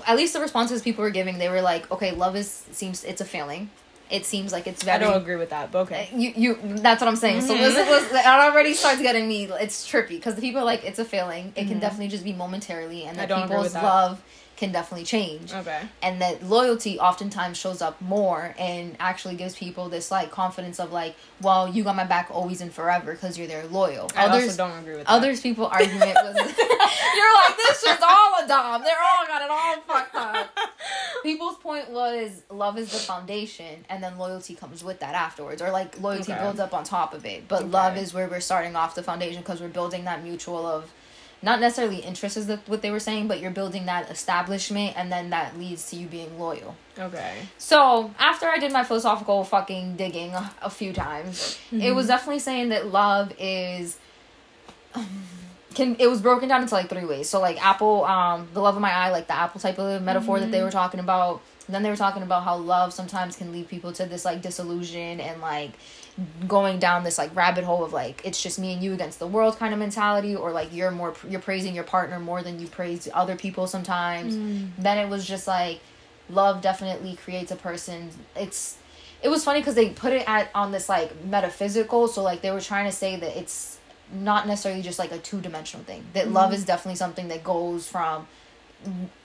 [0.07, 3.21] at least the responses people were giving, they were like, okay, love is seems it's
[3.21, 3.71] a feeling.
[4.13, 6.09] It seems like it's I don't agree with that, but okay.
[6.15, 7.41] you you that's what I'm saying.
[7.41, 7.61] So Mhm.
[7.61, 9.45] listen, listen, it already starts getting me.
[9.45, 11.53] It's trippy because the people are like it's a feeling.
[11.57, 11.81] It can Mhm.
[11.81, 14.21] definitely just be momentarily, and that people's love
[14.59, 15.53] can definitely change.
[15.53, 15.81] Okay.
[16.03, 20.93] And that loyalty oftentimes shows up more and actually gives people this like confidence of
[20.93, 24.09] like, well, you got my back always and forever because you're there loyal.
[24.15, 25.13] I others also don't agree with that.
[25.13, 26.37] others people argument was
[27.17, 28.83] you're like this shit's all a dom.
[28.85, 30.59] They're all got it all fucked up.
[31.23, 35.71] People's point was love is the foundation and then loyalty comes with that afterwards or
[35.71, 36.41] like loyalty Okay.
[36.41, 37.49] builds up on top of it.
[37.49, 37.71] But Okay.
[37.71, 40.91] love is where we're starting off the foundation because we're building that mutual of
[41.45, 45.11] not necessarily interest is the, what they were saying, but you're building that establishment and
[45.11, 46.77] then that leads to you being loyal.
[46.97, 47.35] Okay.
[47.59, 52.13] So after I did my philosophical fucking digging a, a few times, it was mm-hmm.
[52.13, 53.99] definitely saying that love is
[55.75, 57.29] can it was broken down into like three ways.
[57.29, 60.41] So like apple, um, the love of my eye, like the apple type of metaphor
[60.41, 61.41] that they were talking about.
[61.67, 64.43] And then they were talking about how love sometimes can lead people to this like
[64.43, 65.73] disillusion and like
[66.47, 69.27] going down this like rabbit hole of like it's just me and you against the
[69.27, 72.67] world kind of mentality or like you're more you're praising your partner more than you
[72.67, 74.35] praise other people sometimes.
[74.79, 75.81] Then it was just like
[76.29, 78.11] love definitely creates a person.
[78.37, 78.77] It's
[79.23, 82.09] it was funny because they put it at on this like metaphysical.
[82.09, 83.72] So like they were trying to say that it's
[84.13, 88.27] not necessarily just like a two-dimensional thing that love is definitely something that goes from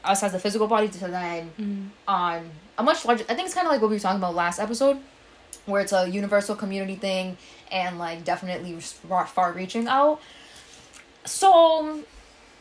[0.03, 3.67] us as a physical body to then on a much larger i think it's kind
[3.67, 4.97] of like what we were talking about last episode
[5.65, 7.35] where it's a universal community thing
[7.71, 10.21] and like definitely far, far reaching out
[11.25, 12.03] so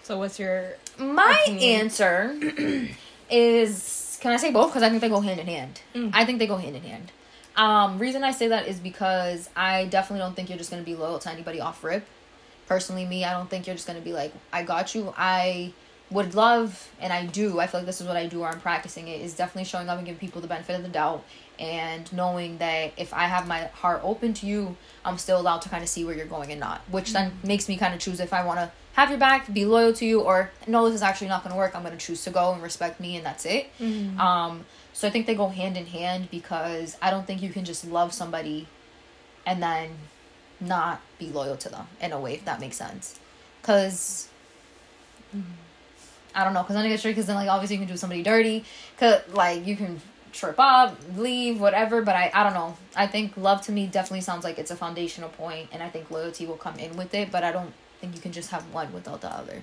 [0.02, 1.80] So what's your my Opinion.
[1.80, 2.38] answer
[3.30, 4.68] is can I say both?
[4.68, 5.80] Because I think they go hand in hand.
[5.94, 6.10] Mm.
[6.14, 7.12] I think they go hand in hand.
[7.54, 10.94] Um, reason I say that is because I definitely don't think you're just gonna be
[10.94, 12.06] loyal to anybody off rip.
[12.66, 15.12] Personally, me, I don't think you're just gonna be like, I got you.
[15.16, 15.72] I
[16.10, 17.58] would love, and I do.
[17.58, 19.20] I feel like this is what I do, or I'm practicing it.
[19.20, 21.24] Is definitely showing up and giving people the benefit of the doubt,
[21.58, 25.68] and knowing that if I have my heart open to you, I'm still allowed to
[25.68, 26.82] kind of see where you're going and not.
[26.90, 29.64] Which then makes me kind of choose if I want to have your back, be
[29.64, 31.74] loyal to you, or no, this is actually not going to work.
[31.74, 33.68] I'm going to choose to go and respect me, and that's it.
[34.20, 37.64] Um, so I think they go hand in hand because I don't think you can
[37.64, 38.68] just love somebody
[39.44, 39.90] and then
[40.60, 43.18] not be loyal to them in a way, if that makes sense.
[43.60, 44.28] Because
[46.34, 47.14] I don't know, because it gets tricky.
[47.14, 48.64] Because then, like, obviously, you can do somebody dirty.
[48.98, 50.00] Cause like you can
[50.32, 52.02] trip up, leave, whatever.
[52.02, 52.76] But I, I don't know.
[52.94, 56.10] I think love to me definitely sounds like it's a foundational point, and I think
[56.10, 57.30] loyalty will come in with it.
[57.30, 59.62] But I don't think you can just have one without the other.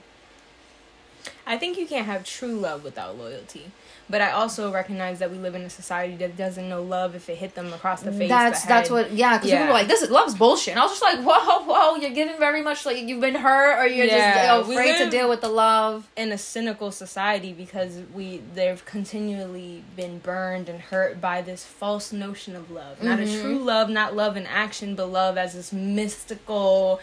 [1.45, 3.71] I think you can't have true love without loyalty.
[4.09, 7.29] But I also recognize that we live in a society that doesn't know love if
[7.29, 8.27] it hit them across the face.
[8.29, 9.37] That's the that's what yeah.
[9.37, 9.67] Because people Yeah.
[9.67, 12.37] were like, "This is love's bullshit." And I was just like, "Whoa, whoa, you're giving
[12.37, 15.47] very much like you've been hurt, or you're Yeah, just afraid to deal with the
[15.47, 21.63] love." in a cynical society because we they've continually been burned and hurt by this
[21.63, 23.01] false notion of love.
[23.01, 23.41] Not a Mhm.
[23.41, 26.99] true love, not love in action, but love as this mystical,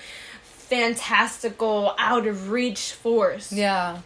[0.70, 3.52] fantastical, out of reach force.
[3.52, 3.98] Yeah,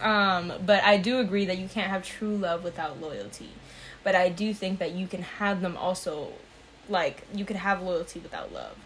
[0.00, 3.50] Um, but I do agree that you can't have true love without loyalty.
[4.04, 6.28] But I do think that you can have them also
[6.88, 8.76] like you can have loyalty without love.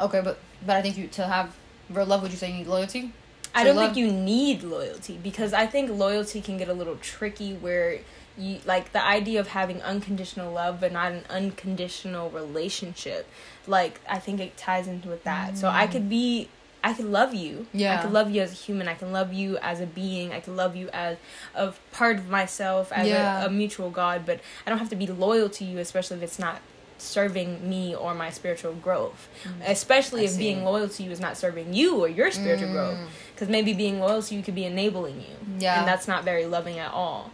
[0.00, 1.56] okay, but but I think you to have
[1.90, 3.12] real love, would you say you need loyalty?
[3.54, 3.94] I don't love?
[3.94, 8.00] think you need loyalty because I think loyalty can get a little tricky where
[8.38, 13.26] you like the idea of having unconditional love but not an unconditional relationship.
[13.66, 15.56] Like I think it ties into with that.
[15.58, 15.92] So I mm.
[15.92, 16.48] could be
[16.84, 17.66] I could love you.
[17.72, 18.86] yeah I could love you as a human.
[18.88, 20.32] I can love you as a being.
[20.32, 21.16] I can love you as
[21.54, 23.42] a part of myself as Yeah.
[23.42, 26.22] a, a mutual God, but I don't have to be loyal to you especially if
[26.22, 26.60] it's not
[26.98, 29.28] serving me or my spiritual growth.
[29.44, 29.68] Mm.
[29.70, 30.38] Especially I if see.
[30.38, 33.06] being loyal to you is not serving you or your spiritual growth mm.
[33.34, 35.78] because maybe being loyal to you could be enabling you Yeah.
[35.78, 37.32] and that's not very loving at all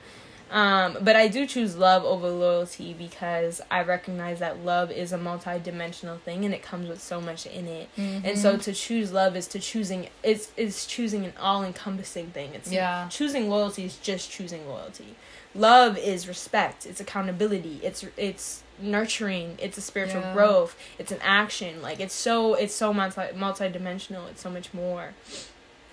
[0.52, 5.18] um, but i do choose love over loyalty because i recognize that love is a
[5.18, 7.88] multi-dimensional thing and it comes with so much in it.
[7.96, 12.50] And so to choose love is to choosing it's it's choosing an all-encompassing thing.
[12.54, 13.08] It's Yeah.
[13.08, 15.14] choosing loyalty is just choosing loyalty.
[15.54, 16.86] Love is respect.
[16.86, 17.80] It's accountability.
[17.82, 19.56] It's it's nurturing.
[19.60, 20.32] It's a spiritual Yeah.
[20.34, 20.76] growth.
[20.98, 21.82] It's an action.
[21.82, 24.26] Like it's so it's so multi multi-dimensional.
[24.26, 25.12] It's so much more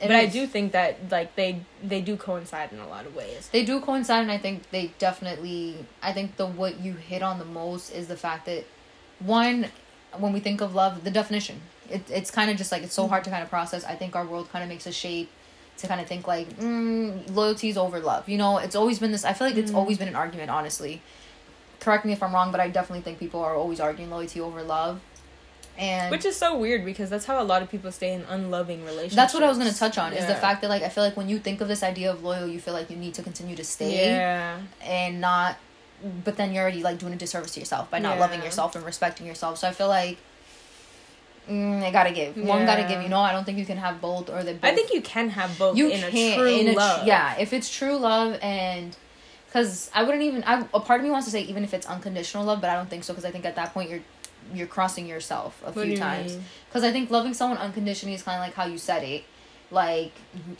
[0.01, 3.15] It but I do think that like they they do coincide in a lot of
[3.15, 3.49] ways.
[3.51, 5.85] They do coincide, and I think they definitely.
[6.01, 8.65] I think the what you hit on the most is the fact that
[9.19, 9.67] one,
[10.17, 11.61] when we think of love, the definition.
[11.89, 13.83] It, it's kind of just like it's so hard to kind of process.
[13.83, 15.29] I think our world kind of makes a shape
[15.77, 18.29] to kind of think like mm, loyalty is over love.
[18.29, 19.25] You know, it's always been this.
[19.25, 20.49] I feel like it's always been an argument.
[20.49, 21.01] Honestly,
[21.79, 24.61] correct me if I'm wrong, but I definitely think people are always arguing loyalty over
[24.61, 25.01] love.
[25.79, 28.83] And Which is so weird because that's how a lot of people stay in unloving
[28.83, 29.15] relationships.
[29.15, 31.05] that's what I was going to touch on is the fact that like I feel
[31.05, 33.23] like when you think of this idea of loyal, you feel like you need to
[33.23, 34.59] continue to stay Yeah.
[34.83, 35.57] and not
[36.25, 38.21] but then you're already like doing a disservice to yourself by not Yeah.
[38.21, 40.17] loving yourself and respecting yourself so i feel like
[41.49, 42.37] mm, I gotta give.
[42.37, 43.01] One gotta give.
[43.01, 44.57] You know, I don't think you can have both or the.
[44.61, 47.07] I think you can have both you in can't a true in a love.
[47.07, 48.95] yeah if it's true love and
[49.47, 51.87] because i wouldn't even I, a part of me wants to say even if it's
[51.87, 54.01] unconditional love but i don't think so because i think at that point you're
[54.53, 56.37] you're crossing yourself a What few times.
[56.67, 59.23] because i think loving someone unconditionally is kind of like how you said it.
[59.71, 60.13] Like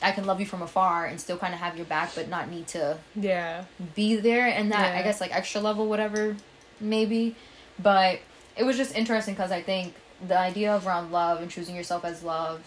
[0.04, 2.50] i can love you from afar and still kind of have your back but not
[2.50, 3.64] need to Yeah.
[3.96, 6.36] be there and that i guess like extra level whatever
[6.80, 7.36] maybe.
[7.82, 8.20] But
[8.58, 9.94] it was just interesting because i think
[10.28, 12.62] the idea of around love and choosing yourself as love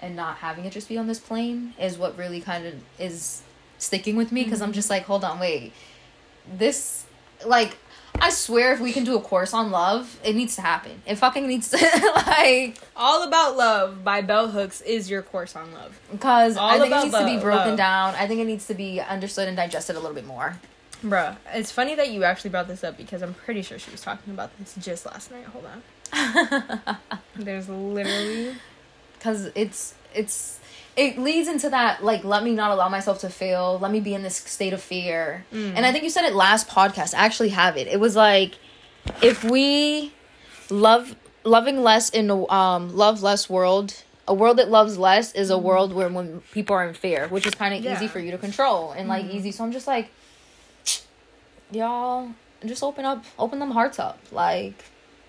[0.00, 3.42] and not having it just be on this plane is what really kind of is
[3.78, 5.72] sticking with me because i'm just like hold on wait.
[6.50, 7.04] This
[7.46, 7.76] like
[8.20, 11.16] i swear if we can do a course on love it needs to happen it
[11.16, 11.76] fucking needs to
[12.26, 15.98] like All About Love by Bell Hooks is your course on love.
[16.10, 18.46] because All i think it about needs to be love, broken down i think it
[18.46, 20.58] needs to be understood and digested a little bit more
[21.04, 24.00] Bruh, it's funny that you actually brought this up because I'm pretty sure she was
[24.00, 25.44] talking about this just last night.
[25.44, 25.64] Hold
[26.12, 26.98] on.
[27.36, 28.56] There's literally
[29.16, 30.58] because it's it's
[30.98, 34.14] it leads into that like let me not allow myself to fail let me be
[34.14, 35.46] in this state of fear.
[35.52, 35.74] Mm.
[35.76, 37.14] And i think you said it last podcast.
[37.14, 37.86] I actually have it.
[37.86, 38.58] It was like
[39.22, 40.12] if we
[40.68, 45.48] love loving less in a um love less world a world that loves less is
[45.48, 45.64] a mm-hmm.
[45.64, 48.38] world where when people are in fear which is kind of easy for you to
[48.38, 49.36] control and like mm-hmm.
[49.36, 49.52] easy.
[49.52, 50.10] So i'm just like
[51.70, 52.30] y'all
[52.66, 54.18] just open up open them hearts up.
[54.32, 54.84] Like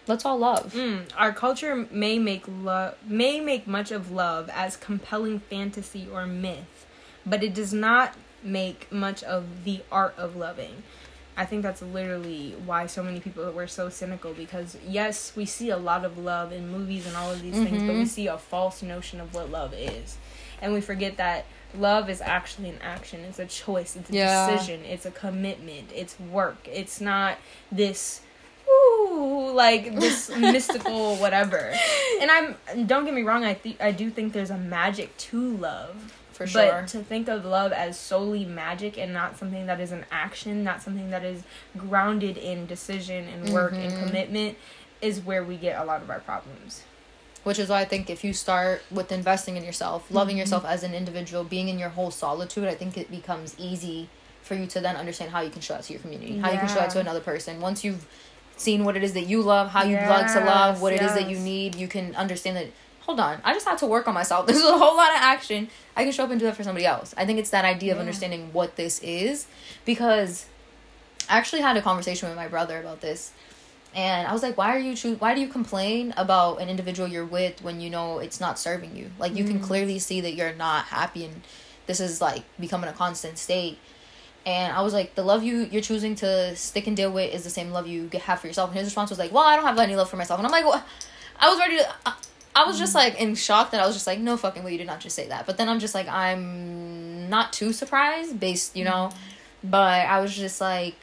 [0.09, 4.75] let's all love Mm, our culture may make love may make much of love as
[4.75, 6.85] compelling fantasy or myth,
[7.25, 10.83] but it does not make much of the art of loving.
[11.37, 15.69] I think that's literally why so many people were so cynical because yes, we see
[15.69, 18.37] a lot of love in movies and all of these things, but we see a
[18.37, 20.17] false notion of what love is.
[20.61, 21.45] And we forget that
[21.77, 24.45] love is actually an action, it's a choice, it's a Yeah.
[24.47, 26.67] decision, it's a commitment, it's work.
[26.67, 27.37] It's not
[27.71, 28.21] this
[28.69, 31.73] ooh, like this mystical whatever.
[32.21, 32.55] And I'm
[32.87, 35.95] don't get me wrong, I think I do think there's a magic to love.
[36.31, 39.91] for sure But to think of love as solely magic and not something that is
[39.91, 41.43] an action, not something that is
[41.77, 44.05] grounded in decision and work and Mm-hmm.
[44.05, 44.57] commitment
[45.01, 46.83] is where we get a lot of our problems.
[47.45, 50.39] Which is why I think if you start with investing in yourself, loving Mm-hmm.
[50.41, 54.09] yourself as an individual, being in your whole solitude, I think it becomes easy
[54.43, 56.57] for you to then understand how you can show that to your community, how you
[56.57, 57.61] can show that to another person.
[57.61, 58.05] Once you've
[58.59, 61.01] seen what it is that you love, how you like to love, Yes, what it
[61.01, 62.67] is that you need, you can understand that.
[63.01, 64.45] Hold on, I just had to work on myself.
[64.47, 65.69] This is a whole lot of action.
[65.95, 67.13] I can show up and do that for somebody else.
[67.17, 69.47] I think it's that idea of understanding what this is
[69.85, 70.45] because
[71.29, 73.31] I actually had a conversation with my brother about this
[73.95, 77.25] and I was like, why are you why do you complain about an individual you're
[77.25, 79.09] with when you know it's not serving you?
[79.17, 79.47] Like you Mm.
[79.47, 81.41] can clearly see that you're not happy and
[81.87, 83.79] this is like becoming a constant state.
[84.45, 87.43] And I was like, the love you you're choosing to stick and deal with is
[87.43, 88.69] the same love you have for yourself.
[88.69, 90.39] And his response was like, well, I don't have any love for myself.
[90.39, 90.85] And I'm like, what?
[91.39, 91.87] I was ready to.
[92.05, 92.13] I,
[92.55, 94.77] I was just like in shock that I was just like, no fucking way, you
[94.77, 95.45] did not just say that.
[95.45, 99.11] But then I'm just like, I'm not too surprised, based, you know.
[99.63, 100.95] But I was just like,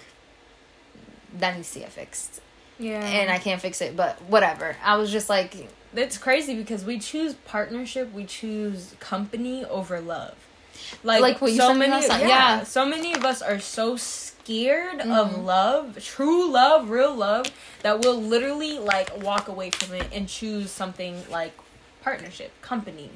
[1.39, 2.41] that needs to get fixed
[2.79, 3.01] Yeah.
[3.01, 4.77] and I can't fix it, but whatever.
[4.83, 10.35] I was just like, it's crazy because we choose partnership, we choose company over love.
[11.03, 12.63] Like, Like what you so said many, last time, yeah, yeah.
[12.65, 15.45] So many of us are so scared of Mhm.
[15.45, 17.47] love, true love, real love,
[17.83, 21.53] that we'll literally like walk away from it and choose something like
[22.03, 23.11] partnership, company,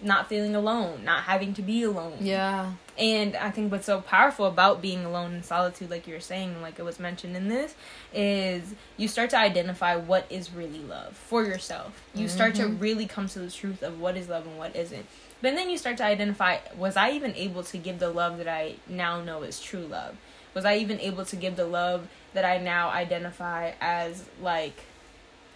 [0.00, 2.18] not feeling alone, not having to be alone.
[2.20, 6.20] yeah, And I think what's so powerful about being alone in solitude, like you were
[6.20, 7.74] saying, like it was mentioned in this,
[8.12, 12.02] is you start to identify what is really love for yourself.
[12.14, 12.80] You start to Mhm.
[12.80, 15.06] really come to the truth of what is love and what isn't.
[15.42, 18.48] But then you start to identify was I even able to give the love that
[18.48, 20.16] I now know is true love?
[20.54, 24.84] Was I even able to give the love that I now identify as like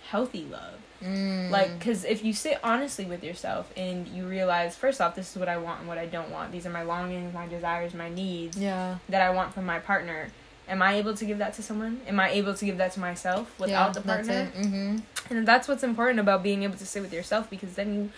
[0.08, 0.80] healthy love?
[1.02, 1.50] mm.
[1.50, 5.36] Like, because if you sit honestly with yourself and you realize, first off, this is
[5.36, 6.52] what I want and what I don't want.
[6.52, 10.28] These are my longings, my desires, my needs yeah, that I want from my partner.
[10.70, 12.00] Am I able to give that to someone?
[12.06, 14.52] Am I able to give that to myself without yeah, the that's partner?
[14.54, 14.64] it.
[14.64, 15.36] Mm-hmm.
[15.36, 18.10] And that's what's important about being able to sit with yourself because then you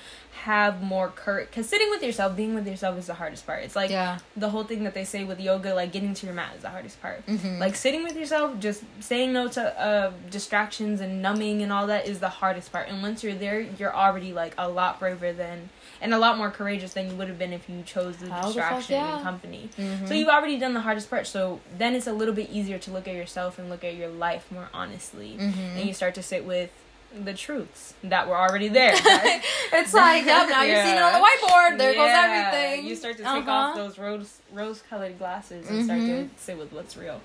[0.45, 1.49] have more courage.
[1.49, 3.65] Because sitting with yourself, being with yourself is the hardest part.
[3.65, 6.35] It's like yeah, the whole thing that they say with yoga, like getting to your
[6.35, 7.27] mat is the hardest part.
[7.27, 7.59] mm-hmm.
[7.59, 12.07] Like sitting with yourself, just saying no to uh, distractions and numbing and all that
[12.07, 12.89] is the hardest part.
[12.89, 15.71] And once you're there, you're already like a lot braver than
[16.03, 18.41] and a lot more courageous than you would have been if you chose the How
[18.43, 19.15] the fuck, distraction yeah.
[19.15, 19.71] and company.
[19.79, 20.09] Mhm.
[20.09, 21.27] So you've already done the hardest part.
[21.27, 24.09] So then it's a little bit easier to look at yourself and look at your
[24.09, 25.77] life more honestly, Mhm.
[25.77, 26.71] and you start to sit with
[27.15, 28.95] the truths that were already there.
[29.73, 31.77] it's like, yep, now you're seeing it on the whiteboard.
[31.79, 32.87] There goes everything.
[32.87, 33.51] You start to take Uh-huh.
[33.51, 36.29] off those rose rose colored glasses and start to Mhm.
[36.39, 37.21] sit with what's real.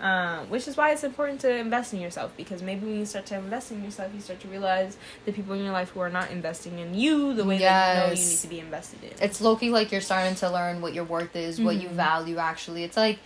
[0.00, 3.26] Um, which is why it's important to invest in yourself because maybe when you start
[3.26, 6.10] to invest in yourself, you start to realize the people in your life who are
[6.10, 9.10] not investing in you the way that you know you need to be invested in.
[9.20, 11.92] It's low key like you're starting to learn what your worth is, what you Mhm.
[11.92, 12.38] value.
[12.38, 13.20] Actually, it's like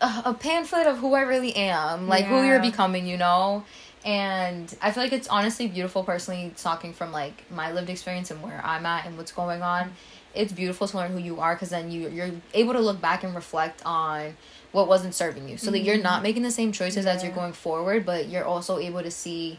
[0.00, 3.06] a, a pamphlet of who I really am, like who you're becoming.
[3.06, 3.64] You know.
[4.04, 8.42] And I feel like it's honestly beautiful, personally, talking from like my lived experience and
[8.42, 9.92] where I'm at and what's going on.
[10.34, 13.24] It's beautiful to learn who you are because then you you're able to look back
[13.24, 14.36] and reflect on
[14.72, 16.22] what wasn't serving you, so that you're not mm-hmm.
[16.24, 19.58] making the same choices as you're going forward, but you're also able to see.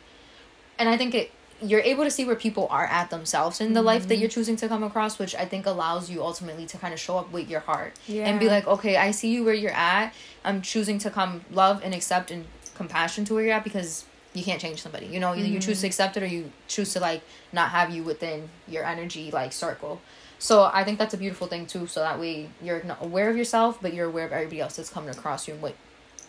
[0.78, 3.82] And I think it you're able to see where people are at themselves in the
[3.82, 4.22] life that mm-hmm.
[4.22, 7.18] you're choosing to come across, which I think allows you ultimately to kind of show
[7.18, 10.14] up with your heart and be like, okay, I see you where you're at.
[10.46, 12.46] I'm choosing to come love and accept and
[12.76, 15.08] compassion to where you're at because you can't change somebody.
[15.08, 15.86] You know, either you choose to mm-hmm.
[15.88, 20.02] accept it or you choose to like not have you within your energy like circle.
[20.40, 21.86] So I think that's a beautiful thing too.
[21.86, 24.90] So that way you're not aware of yourself, but you're aware of everybody else that's
[24.90, 25.76] coming across you and what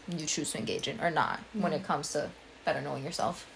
[0.08, 2.28] you choose to engage in or not when it comes to
[2.64, 3.46] better knowing yourself.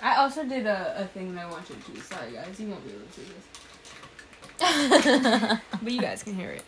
[0.00, 2.00] I also did a, a thing that I want you to do.
[2.00, 3.22] Sorry, guys, you won't be able to see
[4.60, 6.64] this, but you guys can hear it.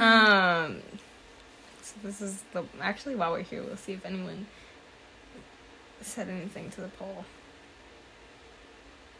[0.00, 0.80] Um,
[1.82, 4.46] so this is the actually while we're here, we'll see if anyone
[6.00, 7.26] said anything to the poll.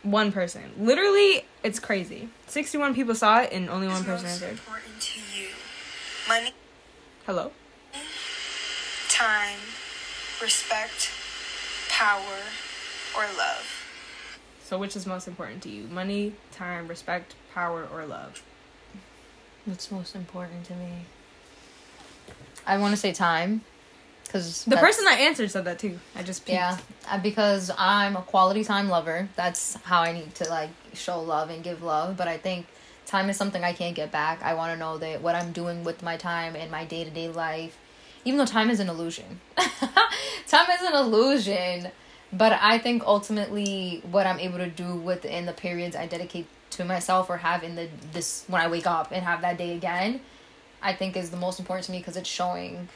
[0.06, 2.28] One person, literally, it's crazy.
[2.46, 4.50] Sixty-one people saw it, and only one is person answered.
[4.50, 5.48] important to you?
[6.28, 6.52] Money,
[7.26, 7.50] Hello.
[9.08, 9.58] time,
[10.40, 11.10] respect,
[11.88, 12.38] power,
[13.16, 13.66] or love?
[14.62, 15.88] So, which is most important to you?
[15.88, 18.44] Money, time, respect, power, or love?
[19.64, 21.06] What's most important to me?
[22.64, 23.62] I want to say time,
[24.26, 25.98] because The person that answered said that too.
[26.14, 26.54] I just peeked.
[26.54, 26.78] yeah,
[27.10, 29.28] uh, because I'm a quality time lover.
[29.36, 32.16] That's how I need to like show love and give love.
[32.16, 32.66] But I think
[33.06, 34.42] time is something I can't get back.
[34.42, 37.10] I want to know that what I'm doing with my time in my day to
[37.10, 37.78] day life,
[38.24, 39.40] even though time is an illusion.
[39.56, 41.90] time is an illusion,
[42.32, 46.84] but I think ultimately what I'm able to do within the periods I dedicate to
[46.84, 50.20] myself or have in the this when I wake up and have that day again,
[50.82, 52.88] I think is the most important to me because it's showing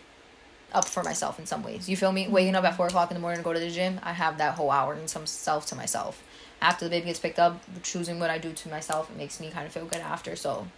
[0.72, 1.88] up for myself in some ways.
[1.88, 2.28] You feel me?
[2.28, 4.38] Waking up at four o'clock in the morning to go to the gym, I have
[4.38, 6.22] that whole hour and some self to myself.
[6.62, 9.50] After the baby gets picked up, choosing what I do to myself, it makes me
[9.50, 10.36] kind of feel good after.
[10.36, 10.68] So,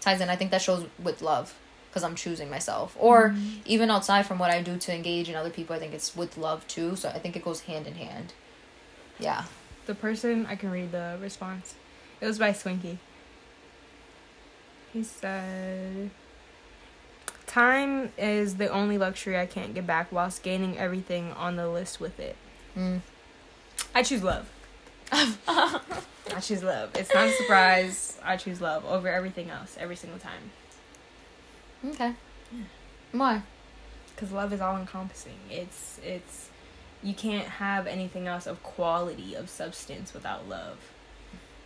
[0.00, 0.28] ties in.
[0.28, 1.54] I think that shows with love
[1.88, 2.96] because I'm choosing myself.
[2.98, 3.60] Or mm-hmm.
[3.64, 6.36] even outside from what I do to engage in other people, I think it's with
[6.36, 6.96] love too.
[6.96, 8.32] So I think it goes hand in hand.
[9.18, 9.44] Yeah.
[9.86, 11.74] The person I can read the response.
[12.20, 12.98] It was by Swinky.
[14.92, 16.10] He said,
[17.48, 22.00] "Time is the only luxury I can't get back, whilst gaining everything on the list
[22.00, 22.36] with it.
[22.76, 23.00] Mm.
[23.94, 24.48] I choose love.
[25.12, 26.90] I choose love.
[26.94, 28.18] It's not a surprise.
[28.22, 30.50] I choose love over everything else every single time
[31.86, 32.14] Okay.
[33.12, 33.42] Why?
[34.18, 35.38] because love is all encompassing.
[35.48, 36.48] It's it's
[37.04, 40.78] you can't have anything else of quality of substance without love.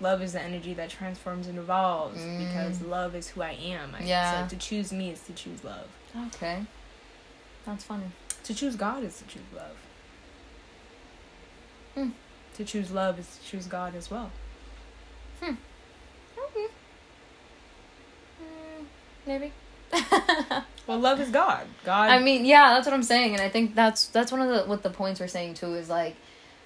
[0.03, 3.95] Love is the energy that transforms and evolves because love is who I am.
[3.99, 4.49] I, Yeah.
[4.49, 5.87] So to choose me is to choose love.
[6.35, 6.65] Okay.
[7.65, 8.07] That's funny.
[8.45, 9.77] To choose God is to choose love.
[11.95, 12.11] Hmm.
[12.57, 14.33] To choose love is to choose God as well.
[15.41, 15.55] Hmm.
[16.37, 16.67] Okay.
[18.43, 18.85] Mm,
[19.27, 19.53] maybe.
[20.85, 21.65] Well, love is God.
[21.85, 22.11] God.
[22.11, 24.69] I mean, yeah, that's what I'm saying, and I think that's that's one of the
[24.69, 26.17] what the points we're saying too is like,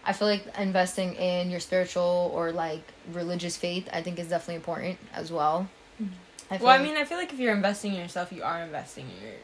[0.07, 2.83] I feel like investing in your spiritual or like
[3.13, 5.69] religious faith, I think is definitely important as well.
[6.01, 6.13] Mm-hmm.
[6.51, 8.63] I feel well, I mean, I feel like if you're investing in yourself, you are
[8.63, 9.35] investing in your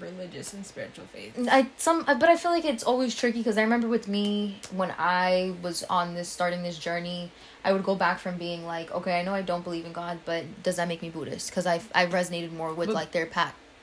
[0.00, 1.34] religious and spiritual faith.
[1.50, 4.92] I some but I feel like it's always tricky because I remember with me when
[4.98, 7.30] I was on this starting this journey,
[7.64, 10.18] I would go back from being like, okay, I know I don't believe in God,
[10.24, 11.50] but does that make me Buddhist?
[11.50, 13.28] Because I I resonated more with But- like their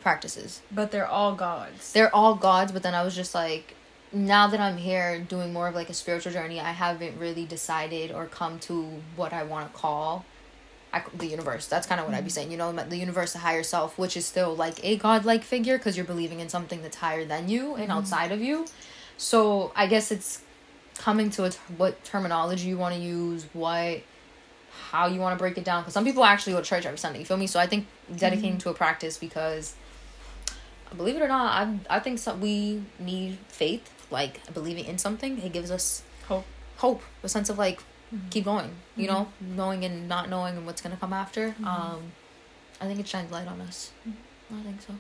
[0.02, 0.62] practices.
[0.72, 1.94] But they're all gods.
[1.94, 3.76] They're all gods, but then I was just like,
[4.14, 8.12] now that I'm here doing more of like a spiritual journey, I haven't really decided
[8.12, 10.26] or come to what I want to call.
[10.94, 11.68] I, the universe.
[11.68, 12.36] That's kind of what I'd be mm-hmm.
[12.36, 12.52] saying.
[12.52, 15.96] You know, the universe, the higher self, which is still like a godlike figure because
[15.96, 17.92] you're believing in something that's higher than you and mm-hmm.
[17.92, 18.66] outside of you.
[19.16, 20.42] So I guess it's
[20.98, 24.02] coming to what terminology you want to use, what
[24.90, 25.84] how you want to break it down.
[25.84, 27.20] Because some people actually go to church every Sunday.
[27.20, 27.48] You feel me?
[27.48, 28.60] So I think dedicating mm-hmm.
[28.60, 29.76] to a practice because
[30.96, 35.40] believe it or not, I I think some we need faith, like believing in something.
[35.40, 36.46] It gives us Hope.
[36.78, 37.80] hope, a sense of like
[38.14, 38.30] mm-hmm.
[38.30, 38.72] keep going.
[38.96, 39.56] You know, mm-hmm.
[39.56, 41.50] knowing and not knowing and what's gonna come after.
[41.50, 41.66] Mm-hmm.
[41.66, 42.12] Um,
[42.80, 43.92] I think it shines light on us.
[44.08, 44.94] I think so.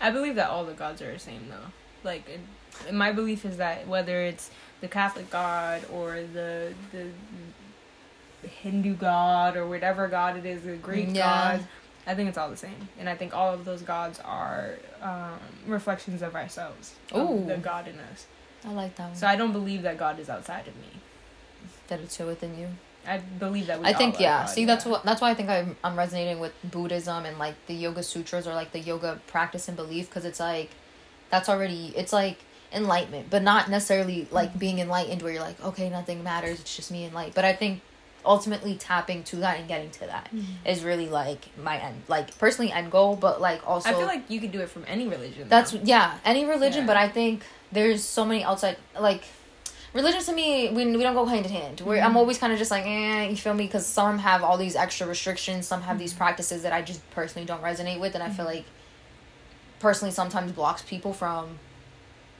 [0.00, 1.72] I believe that all the gods are the same, though.
[2.02, 7.08] Like, it, my belief is that whether it's the Catholic God or the the
[8.48, 11.58] Hindu God or whatever God it is, the Greek Yeah.
[11.58, 11.66] God,
[12.10, 15.38] I think it's all the same, and I think all of those gods are um,
[15.64, 17.46] reflections of ourselves, of Ooh.
[17.46, 18.26] the God in us.
[18.64, 19.14] I like that one.
[19.14, 21.00] So I don't believe that God is outside of me.
[21.86, 22.66] that it's within you.
[23.06, 23.86] I believe that we.
[23.86, 24.40] I think yeah.
[24.40, 24.90] God, See, that's yeah.
[24.90, 28.48] what that's why I think I'm I'm resonating with Buddhism and like the Yoga Sutras
[28.48, 30.70] or like the yoga practice and belief because it's like
[31.30, 32.38] that's already it's like
[32.72, 36.90] enlightenment, but not necessarily like being enlightened where you're like okay nothing matters it's just
[36.90, 37.34] me and light.
[37.36, 37.82] But I think
[38.24, 40.28] ultimately tapping to that and getting to that
[40.64, 44.28] is really like my end like personally end goal, but like also I feel like
[44.30, 45.48] you can do it from any religion.
[45.48, 45.80] that's though.
[45.84, 46.86] yeah, any religion, Yeah.
[46.86, 47.42] but I think
[47.72, 49.22] there's so many outside like
[49.94, 50.68] religion to me.
[50.70, 51.80] We we don't go hand in hand.
[51.80, 52.06] Where Mm-hmm.
[52.06, 53.66] I'm always kind of just like, eh, you feel me?
[53.66, 55.98] Because some have all these extra restrictions, some have Mm-hmm.
[56.00, 58.64] these practices that I just personally don't resonate with, and I feel like
[59.78, 61.58] personally sometimes blocks people from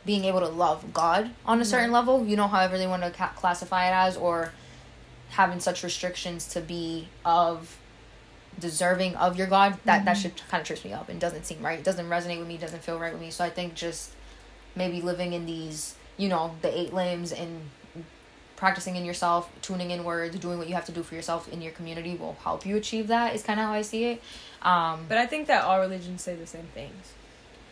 [0.07, 2.25] being able to love God on a certain level.
[2.27, 4.53] You know, however they want to ca- classify it as, or
[5.31, 7.79] having such restrictions to be of
[8.59, 11.63] deserving of your God, that that should kind of trips me up and doesn't seem
[11.63, 11.79] right.
[11.79, 12.57] It doesn't resonate with me.
[12.57, 13.31] Doesn't feel right with me.
[13.31, 14.11] So I think just
[14.77, 17.71] maybe living in these, you know, the eight limbs and
[18.57, 21.73] practicing in yourself, tuning inwards, doing what you have to do for yourself in your
[21.73, 23.35] community will help you achieve that.
[23.35, 24.23] Is kind of how I see it.
[24.63, 27.13] Um, But I think that all religions say the same things.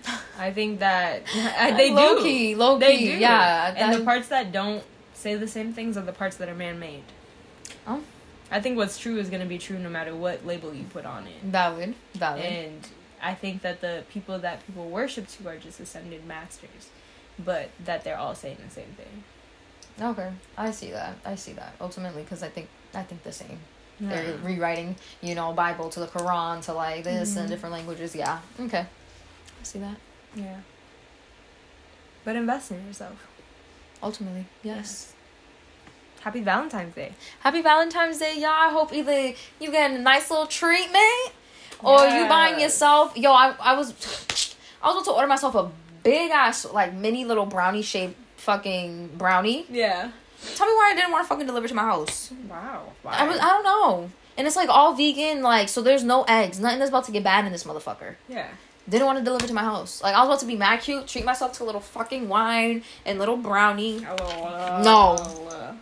[0.38, 1.26] I think that
[1.76, 2.22] they low do.
[2.22, 3.18] key, low They key, do.
[3.18, 3.74] yeah.
[3.76, 4.82] and the parts that don't
[5.12, 7.02] say the same things are the parts that are man-made.
[7.88, 8.02] Oh.
[8.50, 11.04] I think what's true is going to be true no matter what label you put
[11.04, 11.42] on it.
[11.42, 12.44] valid, valid.
[12.44, 12.88] And
[13.22, 16.88] I think that the people that people worship to are just ascended masters,
[17.38, 19.24] but that they're all saying the same thing.
[20.00, 21.16] Okay, I see that.
[21.26, 23.58] I see that ultimately because I think I think the same.
[24.00, 24.08] Yeah.
[24.10, 27.38] They're rewriting, you know, Bible to the Quran to like this Mhm.
[27.38, 28.14] and different languages.
[28.14, 28.38] Yeah.
[28.60, 28.86] Okay.
[29.60, 29.96] I see that.
[30.36, 30.58] Yeah.
[32.24, 33.26] But invest in yourself.
[34.02, 35.12] Ultimately, yes.
[36.20, 37.12] Happy Valentine's Day.
[37.40, 38.50] Happy Valentine's Day, y'all.
[38.50, 41.32] I hope either you getting a nice little treatment
[41.82, 43.16] or you buying yourself.
[43.16, 43.92] Yo, I, I was
[44.82, 45.70] I was about to order myself a
[46.02, 49.66] big ass like mini little brownie shaped fucking brownie.
[49.70, 50.10] Yeah.
[50.54, 52.30] Tell me why I didn't want to fucking deliver to my house.
[52.48, 52.92] Wow.
[53.04, 54.10] I was I don't know.
[54.36, 56.60] And it's like all vegan, like so there's no eggs.
[56.60, 58.16] Nothing that's about to get bad in this motherfucker.
[58.28, 58.48] yeah.
[58.88, 60.02] Didn't want to deliver to my house.
[60.02, 62.82] Like I was about to be mad cute, treat myself to a little fucking wine
[63.04, 64.04] and little brownie.
[64.08, 65.16] oh No.
[65.18, 65.74] Oh.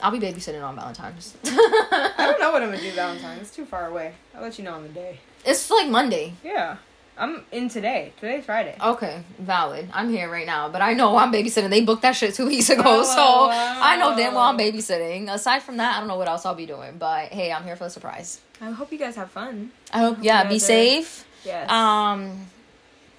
[0.00, 1.34] I'll be babysitting on Valentine's.
[1.44, 3.42] I don't know what I'm gonna do Valentine's.
[3.42, 4.14] It's too far away.
[4.34, 5.20] I'll let you know on the day.
[5.44, 6.34] it's like Monday.
[6.44, 6.76] Yeah.
[7.18, 8.12] I'm in today.
[8.20, 8.76] Today's Friday.
[8.78, 9.88] Okay, valid.
[9.94, 11.70] I'm here right now, but I know I'm babysitting.
[11.70, 13.80] They booked that shit two weeks ago, Oh, so wow.
[13.82, 15.32] I know damn well I'm babysitting.
[15.32, 16.98] Aside from that, I don't know what else I'll be doing.
[16.98, 18.40] But hey, I'm here for the surprise.
[18.60, 19.70] I hope you guys have fun.
[19.94, 21.24] I hope, yeah, be are- safe.
[21.42, 21.70] Yes.
[21.70, 22.48] Um,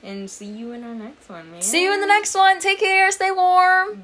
[0.03, 1.61] and see you in our next one, man.
[1.63, 2.59] see you in the next one.
[2.59, 3.09] Take care.
[3.11, 4.03] Stay warm.